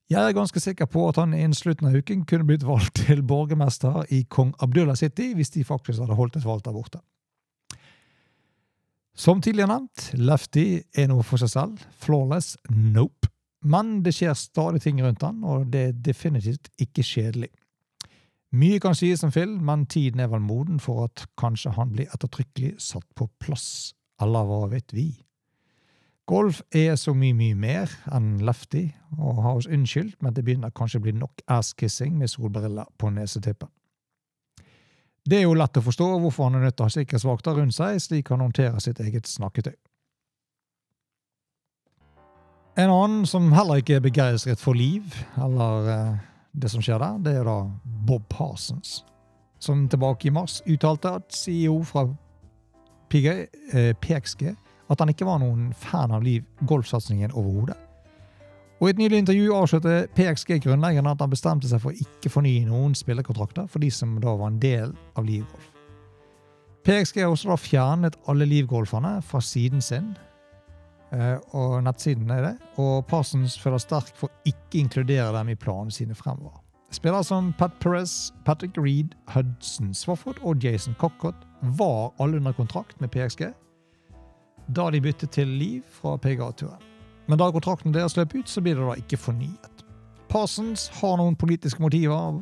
Jeg 0.09 0.25
er 0.25 0.33
ganske 0.33 0.57
sikker 0.57 0.87
på 0.89 1.03
at 1.05 1.19
han 1.21 1.35
innen 1.37 1.53
slutten 1.53 1.85
av 1.85 1.93
uken 1.93 2.23
kunne 2.25 2.47
blitt 2.49 2.65
valgt 2.65 3.03
til 3.03 3.21
borgermester 3.21 4.07
i 4.09 4.23
kong 4.25 4.55
Abdullah 4.57 4.97
City 4.97 5.35
hvis 5.37 5.53
de 5.53 5.61
faktisk 5.67 6.01
hadde 6.01 6.17
holdt 6.17 6.39
et 6.39 6.47
valg 6.47 6.63
der 6.65 6.73
borte. 6.73 7.01
Som 9.13 9.41
tidligere 9.43 9.69
nevnt, 9.69 10.07
Lefty 10.17 10.81
er 10.97 11.11
noe 11.11 11.25
for 11.27 11.37
seg 11.41 11.51
selv. 11.51 11.85
Flawless? 12.01 12.55
Nope. 12.71 13.29
Men 13.61 13.99
det 14.01 14.15
skjer 14.15 14.33
stadig 14.39 14.81
ting 14.81 15.01
rundt 15.03 15.25
han, 15.27 15.43
og 15.43 15.67
det 15.73 15.81
er 15.83 15.97
definitivt 16.07 16.71
ikke 16.79 17.03
kjedelig. 17.03 17.51
Mye 18.55 18.79
kan 18.81 18.95
sies 18.97 19.21
om 19.27 19.33
Phil, 19.35 19.59
men 19.61 19.85
tiden 19.85 20.23
er 20.23 20.31
vel 20.31 20.41
moden 20.41 20.79
for 20.81 21.05
at 21.05 21.27
kanskje 21.37 21.75
han 21.75 21.91
blir 21.93 22.09
ettertrykkelig 22.15 22.79
satt 22.81 23.05
på 23.19 23.27
plass. 23.43 23.93
Eller 24.23 24.47
hva 24.47 24.63
vet 24.71 24.95
vi? 24.95 25.11
Golf 26.29 26.61
er 26.75 26.93
så 26.99 27.15
mye, 27.17 27.33
mye 27.33 27.55
mer 27.57 27.89
enn 28.13 28.35
lefty, 28.45 28.83
og 29.17 29.41
har 29.41 29.55
oss 29.57 29.67
unnskyldt, 29.69 30.19
men 30.21 30.35
det 30.35 30.43
begynner 30.45 30.73
kanskje 30.77 30.99
å 31.01 31.05
bli 31.07 31.15
nok 31.17 31.41
ass-kissing 31.49 32.19
med 32.19 32.29
solbriller 32.29 32.85
på 33.01 33.09
nesetippen. 33.15 33.71
Det 35.25 35.39
er 35.39 35.47
jo 35.47 35.55
lett 35.57 35.77
å 35.77 35.83
forstå 35.85 36.05
hvorfor 36.21 36.47
han 36.47 36.59
er 36.59 36.67
nødt 36.67 36.77
til 36.77 36.85
å 36.85 36.89
ha 36.89 36.93
sikkerhetsvakter 36.93 37.57
rundt 37.57 37.75
seg, 37.75 37.97
slik 38.01 38.29
han 38.29 38.45
håndterer 38.45 38.77
sitt 38.83 39.01
eget 39.01 39.29
snakketøy. 39.29 39.73
En 42.79 42.93
annen 42.93 43.25
som 43.27 43.49
heller 43.51 43.81
ikke 43.81 43.97
er 43.97 44.05
begeistret 44.05 44.61
for 44.61 44.77
liv, 44.77 45.17
eller 45.41 45.91
eh, 45.95 46.15
det 46.53 46.69
som 46.71 46.85
skjer 46.85 47.01
der, 47.01 47.19
det 47.25 47.37
er 47.39 47.49
da 47.49 47.57
Bob 48.05 48.29
Parsons, 48.29 48.99
som 49.59 49.87
tilbake 49.89 50.29
i 50.29 50.33
mars 50.33 50.61
uttalte 50.69 51.17
at 51.19 51.33
CEO 51.35 51.81
fra 51.89 52.05
PG, 53.09 53.29
eh, 53.73 53.95
PXG 53.97 54.53
at 54.89 54.99
han 54.99 55.11
ikke 55.13 55.27
var 55.27 55.41
noen 55.41 55.69
fan 55.77 56.11
av 56.15 56.25
Liv 56.25 56.45
golfsatsingen 56.67 57.33
overhodet. 57.37 57.77
Og 58.79 58.87
I 58.87 58.93
et 58.93 59.01
nylig 59.01 59.19
intervju 59.19 59.51
avslørte 59.51 60.05
PXG-grunnleggeren 60.15 61.09
at 61.11 61.19
han 61.19 61.31
bestemte 61.31 61.67
seg 61.67 61.81
for 61.83 61.91
å 61.91 61.99
ikke 62.05 62.31
fornye 62.31 62.63
noen 62.69 62.95
spillerkontrakter 62.95 63.67
for 63.67 63.83
de 63.83 63.89
som 63.91 64.15
da 64.23 64.37
var 64.39 64.53
en 64.53 64.61
del 64.63 64.93
av 65.19 65.27
Liv 65.27 65.43
Golf. 65.51 65.67
PXG 66.87 67.19
har 67.19 67.33
også 67.33 67.51
da 67.51 67.59
fjernet 67.59 68.15
alle 68.31 68.47
Liv-golferne 68.47 69.17
fra 69.27 69.41
siden 69.43 69.83
sin, 69.83 70.13
eh, 71.11 71.35
og 71.51 71.83
nettsiden 71.83 72.31
er 72.31 72.45
det, 72.45 72.55
og 72.79 73.03
Parsons 73.11 73.59
føler 73.59 73.83
sterkt 73.83 74.15
for 74.17 74.31
ikke 74.47 74.79
inkludere 74.79 75.35
dem 75.35 75.51
i 75.51 75.59
planene 75.59 75.91
sine 75.91 76.15
fremover. 76.15 76.63
Spillere 76.95 77.27
som 77.27 77.51
Pat 77.53 77.75
Perez, 77.83 78.31
Patrick 78.47 78.79
Reed, 78.79 79.11
Hudson 79.35 79.91
Swafford 79.93 80.39
og 80.41 80.63
Jason 80.63 80.95
Cockcott 80.97 81.43
var 81.77 82.13
alle 82.17 82.39
under 82.39 82.55
kontrakt 82.55 82.95
med 83.01 83.11
PXG 83.11 83.51
da 84.69 84.89
de 84.93 85.01
byttet 85.01 85.33
til 85.33 85.49
Liv 85.59 85.83
fra 85.89 86.17
PGA-turen. 86.17 86.85
Men 87.29 87.37
da 87.37 87.49
kontrakten 87.53 87.93
deres 87.93 88.15
løp 88.17 88.33
ut, 88.35 88.49
så 88.49 88.61
blir 88.61 88.77
det 88.77 88.85
da 88.85 88.95
ikke 88.97 89.19
fornyet. 89.21 89.83
Parsons 90.29 90.87
har 90.99 91.17
noen 91.17 91.37
politiske 91.37 91.81
motiver, 91.81 92.37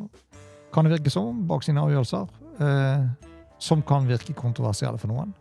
kan 0.73 0.87
det 0.87 0.97
virke 0.97 1.11
som, 1.11 1.45
bak 1.47 1.63
sine 1.63 1.83
avgjørelser, 1.83 2.27
eh, 2.63 3.07
som 3.59 3.81
kan 3.81 4.07
virke 4.07 4.35
kontroversielle 4.35 4.99
for 4.99 5.11
noen. 5.11 5.33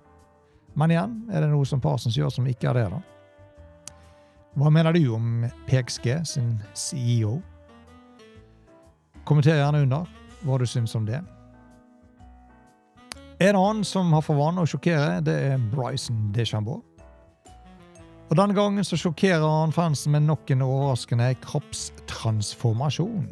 Men 0.75 0.93
igjen, 0.93 1.15
er 1.31 1.43
det 1.43 1.51
noe 1.51 1.67
som 1.67 1.83
Parsons 1.83 2.19
gjør 2.19 2.31
som 2.35 2.47
ikke 2.47 2.71
er 2.71 2.81
det, 2.81 2.89
da? 2.95 3.03
Hva 4.57 4.71
mener 4.73 4.95
du 4.97 5.03
om 5.13 5.45
PXG 5.67 6.11
sin 6.25 6.55
CEO? 6.75 7.37
Kommenter 9.27 9.59
gjerne 9.59 9.83
under 9.85 10.07
hva 10.47 10.59
du 10.59 10.67
syns 10.71 10.95
om 10.97 11.07
det. 11.07 11.21
En 13.39 13.57
annen 13.57 13.85
som 13.85 14.13
har 14.17 14.23
for 14.25 14.39
vane 14.39 14.63
å 14.63 14.69
sjokkere, 14.69 15.19
det 15.21 15.35
er 15.51 15.65
Bryson 15.73 16.31
DeChambeau. 16.33 16.81
Og 18.27 18.39
Denne 18.39 18.57
gangen 18.57 18.85
så 18.85 18.97
sjokkerer 18.97 19.45
han 19.45 19.75
fansen 19.77 20.15
med 20.15 20.25
nok 20.25 20.49
en 20.51 20.65
overraskende 20.65 21.29
kroppstransformasjon. 21.45 23.29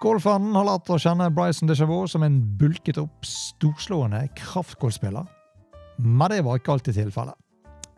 Golfverdenen 0.00 0.56
har 0.56 0.66
lært 0.70 0.88
å 0.88 0.98
kjenne 0.98 1.28
Bryson 1.36 1.68
DeChambeau 1.68 2.08
som 2.08 2.24
en 2.24 2.40
bulket 2.58 2.98
opp, 3.04 3.28
storslående 3.28 4.24
kraftgolfspiller. 4.40 5.28
Men 6.00 6.32
det 6.32 6.40
var 6.48 6.56
ikke 6.58 6.78
alltid 6.78 6.96
tilfellet. 7.02 7.36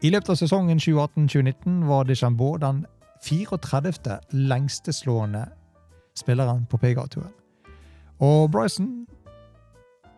I 0.03 0.11
løpet 0.11 0.35
av 0.35 0.43
sesongen 0.43 0.83
2018-2019 0.83 1.85
var 1.87 2.11
DeChambeau 2.11 2.59
den 2.61 2.83
34. 3.23 4.19
lengsteslående 4.35 5.47
spilleren 6.19 6.67
på 6.67 6.83
PGA-turen. 6.83 7.33
Og 8.19 8.51
Bryson 8.51 9.07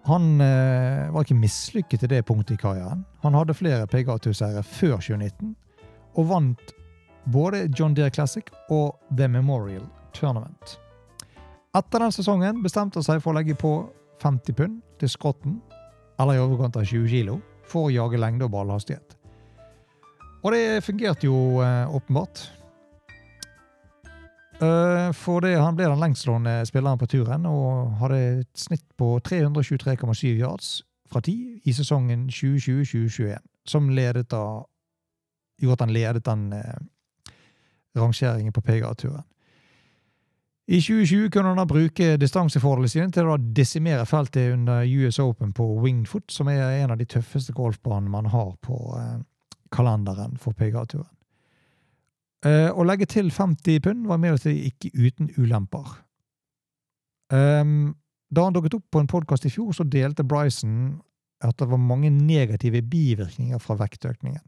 han 0.09 0.41
eh, 0.41 1.11
var 1.13 1.25
ikke 1.25 1.37
mislykket 1.37 2.03
til 2.03 2.11
det 2.13 2.25
punktet 2.29 2.57
i 2.57 2.61
karrieren. 2.63 3.05
Han 3.25 3.37
hadde 3.37 3.57
flere 3.57 3.89
PGA-turseiere 3.91 4.65
før 4.65 4.97
2019, 4.97 5.55
og 6.17 6.29
vant 6.31 6.75
både 7.29 7.67
John 7.77 7.97
Deere 7.97 8.13
Classic 8.15 8.49
og 8.73 8.97
The 9.13 9.29
Memorial 9.29 9.85
Tournament. 10.17 10.79
Etter 11.77 12.01
den 12.01 12.15
sesongen 12.15 12.63
bestemte 12.65 12.99
han 12.99 13.07
seg 13.07 13.21
for 13.21 13.35
å 13.35 13.39
legge 13.39 13.59
på 13.59 13.73
50 14.25 14.57
pund 14.57 14.81
til 14.99 15.13
skrotten, 15.13 15.61
eller 16.19 16.39
i 16.39 16.43
overkant 16.43 16.81
av 16.81 16.89
20 16.89 17.13
kilo, 17.13 17.39
for 17.69 17.87
å 17.87 17.93
jage 17.93 18.19
lengde 18.19 18.49
og 18.49 18.55
ballhastighet. 18.57 19.19
Og 20.41 20.55
det 20.55 20.81
fungerte 20.87 21.29
jo 21.29 21.61
eh, 21.61 21.85
åpenbart. 21.95 22.47
Uh, 24.59 25.41
det, 25.43 25.53
han 25.55 25.77
ble 25.79 25.87
den 25.87 26.01
lengstslående 26.03 26.65
spilleren 26.67 26.99
på 26.99 27.07
turen 27.07 27.47
og 27.47 27.93
hadde 28.01 28.19
et 28.41 28.59
snitt 28.59 28.87
på 28.99 29.21
323,7 29.23 30.35
yards 30.35 30.83
fra 31.09 31.21
10 31.21 31.61
i 31.65 31.73
sesongen 31.73 32.27
2020-2021, 32.29 33.39
som 33.67 33.89
ledet 33.95 34.33
av 34.35 34.67
gjorde 35.63 35.79
at 35.79 35.85
han 35.87 35.95
ledet 35.95 36.25
den 36.27 36.53
eh, 36.53 36.79
rangeringen 37.99 38.53
på 38.53 38.61
PGA-turen. 38.61 39.25
I 40.69 40.81
2020 40.81 41.31
kunne 41.31 41.49
han 41.49 41.57
da 41.57 41.65
bruke 41.65 42.17
distansefordelene 42.21 42.91
sine 42.93 43.13
til 43.13 43.31
å 43.31 43.39
desimere 43.57 44.05
feltet 44.07 44.53
under 44.53 44.85
US 44.85 45.19
Open 45.19 45.55
på 45.57 45.65
Wingfoot, 45.81 46.29
som 46.31 46.51
er 46.53 46.83
en 46.83 46.93
av 46.93 46.99
de 47.01 47.07
tøffeste 47.09 47.55
golfbanene 47.57 48.13
man 48.13 48.29
har 48.35 48.53
på 48.63 48.77
eh, 48.99 49.15
kalenderen 49.73 50.37
for 50.37 50.53
PGA-turen. 50.53 51.18
Eh, 52.47 52.69
å 52.71 52.85
legge 52.87 53.09
til 53.11 53.33
50 53.35 53.81
pund 53.83 54.05
var 54.07 54.21
imidlertid 54.21 54.61
ikke 54.69 54.93
uten 54.95 55.33
ulemper. 55.39 55.97
Um, 57.35 57.97
da 58.31 58.45
han 58.47 58.55
dukket 58.55 58.77
opp 58.79 58.87
på 58.95 59.03
en 59.03 59.11
podkast 59.11 59.49
i 59.49 59.51
fjor, 59.53 59.73
så 59.75 59.85
delte 59.85 60.25
Bryson 60.25 61.01
at 61.45 61.59
det 61.59 61.69
var 61.71 61.81
mange 61.83 62.11
negative 62.11 62.83
bivirkninger 62.83 63.59
fra 63.63 63.77
vektøkningen. 63.79 64.45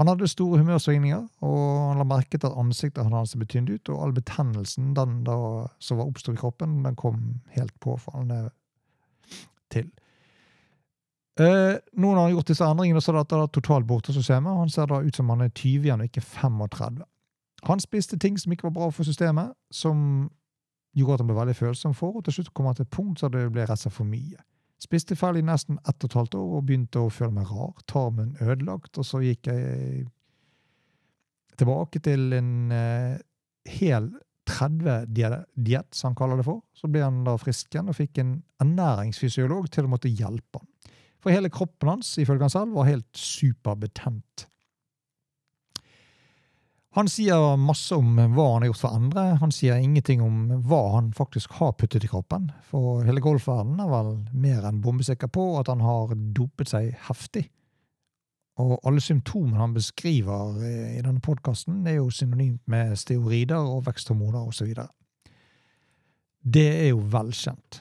Han 0.00 0.08
hadde 0.08 0.28
store 0.30 0.60
humørsvingninger, 0.62 1.24
og 1.44 1.64
han 1.90 2.00
la 2.00 2.06
merke 2.08 2.38
til 2.38 2.48
at 2.48 2.58
ansiktet 2.58 3.10
hans 3.12 3.34
ble 3.36 3.48
tynt 3.48 3.70
ut, 3.72 3.90
og 3.92 4.04
all 4.06 4.14
betennelsen 4.16 4.94
den 4.96 5.18
da, 5.26 5.36
som 5.84 6.00
var 6.00 6.08
oppstått 6.08 6.38
i 6.38 6.40
kroppen, 6.40 6.80
den 6.86 6.96
kom 6.96 7.18
helt 7.56 7.74
påfallende 7.84 8.46
til. 9.72 9.90
Eh, 11.40 11.76
nå 11.96 12.12
har 12.12 12.22
han 12.22 12.34
gjort 12.34 12.52
disse 12.52 12.66
endringene, 12.66 13.00
så 13.04 13.12
er 13.12 13.22
det 13.24 13.52
totalt 13.56 13.88
borte 13.88 14.12
hos 14.12 14.20
systemet. 14.20 14.56
Han 14.56 14.72
ser 14.72 14.88
da 14.88 15.00
ut 15.00 15.16
som 15.16 15.30
han 15.32 15.44
er 15.44 15.52
20 15.52 15.86
igjen, 15.86 16.00
og 16.00 16.08
ikke 16.08 16.24
35. 16.24 17.04
Han 17.68 17.82
spiste 17.82 18.18
ting 18.18 18.38
som 18.40 18.52
ikke 18.52 18.68
var 18.70 18.76
bra 18.78 18.88
for 18.90 19.06
systemet, 19.06 19.52
som 19.70 20.30
gjorde 20.96 21.14
at 21.14 21.22
han 21.22 21.28
ble 21.30 21.36
veldig 21.38 21.56
følsom 21.56 21.94
for, 21.96 22.16
og 22.18 22.24
til 22.26 22.38
slutt 22.38 22.50
kom 22.54 22.68
han 22.68 22.78
til 22.78 22.86
et 22.86 22.94
punkt 22.94 23.22
så 23.22 23.30
det 23.32 23.46
ble 23.54 23.66
rett 23.68 23.86
for 23.88 24.08
mye. 24.08 24.40
Spiste 24.82 25.14
ferdig 25.16 25.44
nesten 25.46 25.78
ett 25.86 26.02
og 26.02 26.10
et 26.10 26.16
halvt 26.18 26.34
år 26.40 26.56
og 26.58 26.64
begynte 26.66 27.04
å 27.04 27.12
føle 27.12 27.36
meg 27.36 27.50
rar. 27.52 27.76
Tarmen 27.86 28.34
ødelagt. 28.42 28.98
Og 28.98 29.06
så 29.06 29.20
gikk 29.22 29.46
jeg 29.46 30.08
tilbake 31.60 32.02
til 32.02 32.34
en 32.34 32.72
eh, 32.74 33.20
hel 33.78 34.10
30-diett, 34.50 35.94
som 35.94 36.10
han 36.10 36.18
kaller 36.18 36.40
det 36.40 36.48
for. 36.48 36.64
Så 36.74 36.90
ble 36.90 37.04
han 37.04 37.22
da 37.26 37.36
frisk 37.38 37.70
igjen 37.70 37.92
og 37.92 37.98
fikk 37.98 38.18
en 38.24 38.40
ernæringsfysiolog 38.64 39.70
til 39.70 39.86
å 39.86 39.92
måtte 39.92 40.10
hjelpe 40.10 40.58
han. 40.58 40.68
For 41.22 41.30
hele 41.30 41.52
kroppen 41.54 41.92
hans 41.92 42.16
ifølge 42.18 42.48
han 42.48 42.54
selv, 42.56 42.74
var 42.74 42.90
helt 42.90 43.10
superbetent. 43.14 44.48
Han 46.92 47.08
sier 47.08 47.56
masse 47.56 47.96
om 47.96 48.18
hva 48.34 48.46
han 48.52 48.62
har 48.62 48.68
gjort 48.68 48.82
for 48.82 48.96
andre. 48.98 49.22
Han 49.40 49.52
sier 49.54 49.80
ingenting 49.80 50.20
om 50.20 50.50
hva 50.68 50.80
han 50.98 51.08
faktisk 51.16 51.54
har 51.56 51.72
puttet 51.80 52.04
i 52.04 52.10
kroppen. 52.10 52.50
For 52.68 53.00
hele 53.08 53.22
golfverdenen 53.24 53.80
er 53.80 53.88
vel 53.88 54.10
mer 54.36 54.66
enn 54.68 54.82
bombesikker 54.84 55.30
på 55.32 55.46
at 55.60 55.70
han 55.72 55.80
har 55.80 56.12
dopet 56.36 56.68
seg 56.74 56.90
heftig. 57.08 57.46
Og 58.60 58.74
alle 58.84 59.00
symptomene 59.00 59.56
han 59.62 59.72
beskriver 59.72 60.58
i 60.66 61.00
denne 61.00 61.22
podkasten, 61.24 61.80
er 61.88 61.96
jo 62.02 62.10
synonymt 62.12 62.60
med 62.68 62.92
steorider 63.00 63.56
og 63.56 63.86
veksthormoner 63.86 64.44
osv. 64.52 64.74
Det 66.44 66.68
er 66.74 66.90
jo 66.90 67.00
velkjent. 67.08 67.80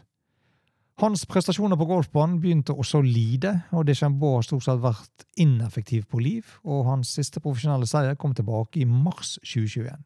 Hans 1.01 1.23
prestasjoner 1.25 1.79
på 1.81 1.87
golfbanen 1.89 2.35
begynte 2.43 2.75
også 2.77 2.99
å 2.99 3.05
lide, 3.05 3.55
og 3.73 3.87
Deschambault 3.87 4.35
har 4.37 4.43
stort 4.45 4.65
sett 4.67 4.81
vært 4.83 5.23
ineffektiv 5.41 6.03
på 6.11 6.19
liv, 6.21 6.49
og 6.61 6.83
hans 6.85 7.15
siste 7.17 7.41
profesjonelle 7.41 7.87
seier 7.89 8.17
kom 8.21 8.35
tilbake 8.37 8.83
i 8.83 8.85
mars 8.85 9.39
2021. 9.41 10.03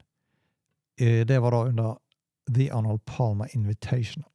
Eh, 1.01 1.25
det 1.27 1.41
var 1.43 1.51
da 1.51 1.65
under 1.67 1.97
The 2.47 2.69
Arnold 2.71 3.03
Palmer 3.03 3.51
Invitational. 3.51 4.29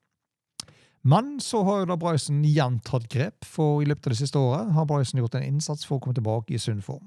Men 1.01 1.39
så 1.41 1.63
har 1.65 1.79
jo 1.81 1.89
da 1.89 1.97
Bryson 1.97 2.43
igjen 2.45 2.77
tatt 2.85 3.07
grep, 3.09 3.47
for 3.49 3.81
i 3.81 3.89
løpet 3.89 4.11
av 4.11 4.13
det 4.13 4.19
siste 4.21 4.43
året 4.43 4.75
har 4.77 4.89
Bryson 4.91 5.23
gjort 5.23 5.39
en 5.39 5.47
innsats 5.47 5.89
for 5.89 5.97
å 5.97 6.05
komme 6.05 6.19
tilbake 6.19 6.53
i 6.53 6.61
sunn 6.61 6.83
form. 6.85 7.07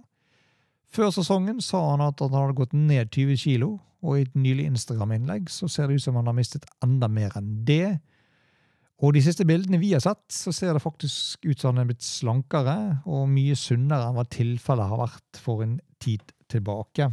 Før 0.90 1.14
sesongen 1.14 1.62
sa 1.62 1.92
han 1.92 2.02
at 2.02 2.26
han 2.26 2.34
hadde 2.34 2.58
gått 2.58 2.74
ned 2.74 3.14
20 3.14 3.38
kilo, 3.38 3.76
og 4.02 4.18
i 4.18 4.26
et 4.26 4.34
nylig 4.34 4.66
Instagram-innlegg 4.72 5.46
så 5.54 5.70
ser 5.70 5.88
det 5.88 6.02
ut 6.02 6.06
som 6.08 6.18
han 6.18 6.26
har 6.32 6.38
mistet 6.38 6.66
enda 6.82 7.06
mer 7.06 7.38
enn 7.38 7.54
det, 7.70 8.00
og 9.02 9.16
de 9.16 9.24
siste 9.26 9.46
bildene 9.48 9.80
vi 9.82 9.92
har 9.96 10.04
sett, 10.04 10.24
så 10.32 10.54
ser 10.54 10.76
det 10.76 10.84
faktisk 10.84 11.44
ut 11.48 11.60
som 11.60 11.74
han 11.74 11.84
er 11.84 11.90
blitt 11.90 12.06
slankere 12.06 12.78
og 13.10 13.26
mye 13.32 13.56
sunnere 13.58 14.08
enn 14.08 14.18
hva 14.18 14.26
tilfellet 14.30 14.92
har 14.92 15.02
vært 15.02 15.42
for 15.42 15.66
en 15.66 15.80
tid 16.04 16.24
tilbake. 16.52 17.10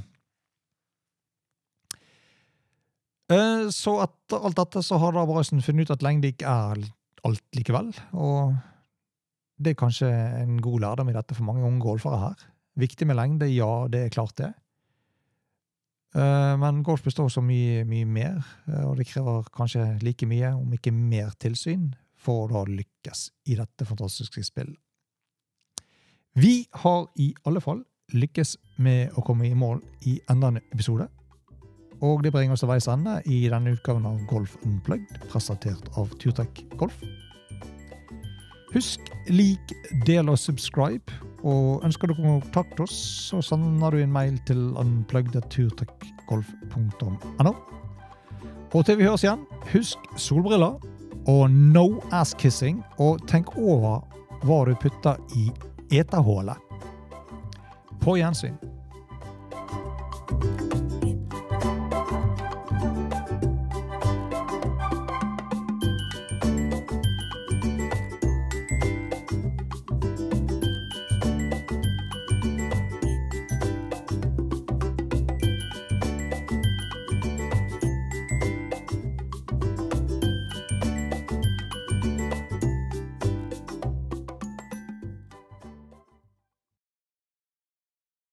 Eh, 3.31 3.69
så 3.73 3.97
etter 4.05 4.47
alt 4.47 4.59
dette 4.59 4.83
så 4.85 4.99
har 5.01 5.14
da 5.14 5.27
Bryson 5.29 5.62
funnet 5.64 5.88
ut 5.88 5.95
at 5.97 6.05
lengde 6.05 6.33
ikke 6.33 6.51
er 6.51 6.83
alt 7.27 7.45
likevel. 7.57 7.93
Og 8.19 8.57
det 9.61 9.75
er 9.75 9.83
kanskje 9.83 10.09
en 10.40 10.59
god 10.62 10.85
lærdom 10.85 11.12
i 11.12 11.16
dette 11.16 11.37
for 11.37 11.47
mange 11.47 11.64
unge 11.66 11.83
golfere 11.85 12.21
her. 12.25 12.49
Viktig 12.81 13.07
med 13.09 13.19
lengde, 13.19 13.51
ja, 13.51 13.87
det 13.93 14.07
er 14.07 14.14
klart 14.14 14.37
det. 14.40 14.53
Eh, 16.14 16.57
men 16.59 16.83
golf 16.83 17.05
består 17.05 17.29
så 17.31 17.42
mye, 17.44 17.85
mye 17.87 18.07
mer, 18.07 18.40
eh, 18.66 18.83
og 18.83 18.96
det 18.99 19.07
krever 19.07 19.46
kanskje 19.55 19.85
like 20.03 20.27
mye, 20.27 20.55
om 20.59 20.73
ikke 20.75 20.92
mer, 20.94 21.31
tilsyn 21.38 21.92
for 22.18 22.49
å 22.49 22.51
da 22.51 22.64
lykkes 22.66 23.29
i 23.46 23.57
dette 23.59 23.87
fantastiske 23.87 24.42
spillet. 24.44 24.79
Vi 26.35 26.66
har 26.83 27.07
i 27.18 27.33
alle 27.46 27.62
fall 27.62 27.85
lykkes 28.14 28.57
med 28.83 29.14
å 29.18 29.23
komme 29.27 29.46
i 29.49 29.55
mål 29.55 29.81
i 30.07 30.18
enda 30.31 30.51
en 30.51 30.61
episode. 30.61 31.07
Og 32.01 32.23
det 32.25 32.33
bringer 32.33 32.55
oss 32.55 32.62
til 32.64 32.70
veis 32.70 32.88
ende 32.88 33.18
i 33.29 33.42
denne 33.51 33.75
utgaven 33.75 34.07
av 34.09 34.20
Golf 34.31 34.57
Unplugged, 34.64 35.20
presentert 35.31 35.90
av 36.01 36.11
Turtech 36.23 36.62
Golf. 36.81 36.96
Husk 38.70 39.11
lik, 39.29 39.75
del 40.07 40.31
og 40.31 40.38
subscribe 40.38 41.30
og 41.40 41.81
ønsker 41.87 42.07
du 42.07 42.12
å 42.14 42.20
kontakte 42.20 42.83
oss, 42.85 42.96
så 43.31 43.37
sender 43.44 43.90
du 43.94 43.98
en 44.03 44.12
mail 44.12 44.37
til 44.48 44.61
unpluggedturtechgolf.no. 44.81 47.53
Og 48.70 48.81
til 48.87 48.96
vi 49.00 49.07
høres 49.09 49.24
igjen, 49.24 49.42
husk 49.72 49.98
solbriller 50.20 50.72
og 51.29 51.50
no 51.50 52.00
ass-kissing, 52.16 52.85
og 52.98 53.29
tenk 53.29 53.57
over 53.59 54.00
hva 54.44 54.64
du 54.68 54.74
putter 54.81 55.16
i 55.37 55.50
etehullet. 56.00 56.57
På 58.00 58.16
gjensyn. 58.16 58.57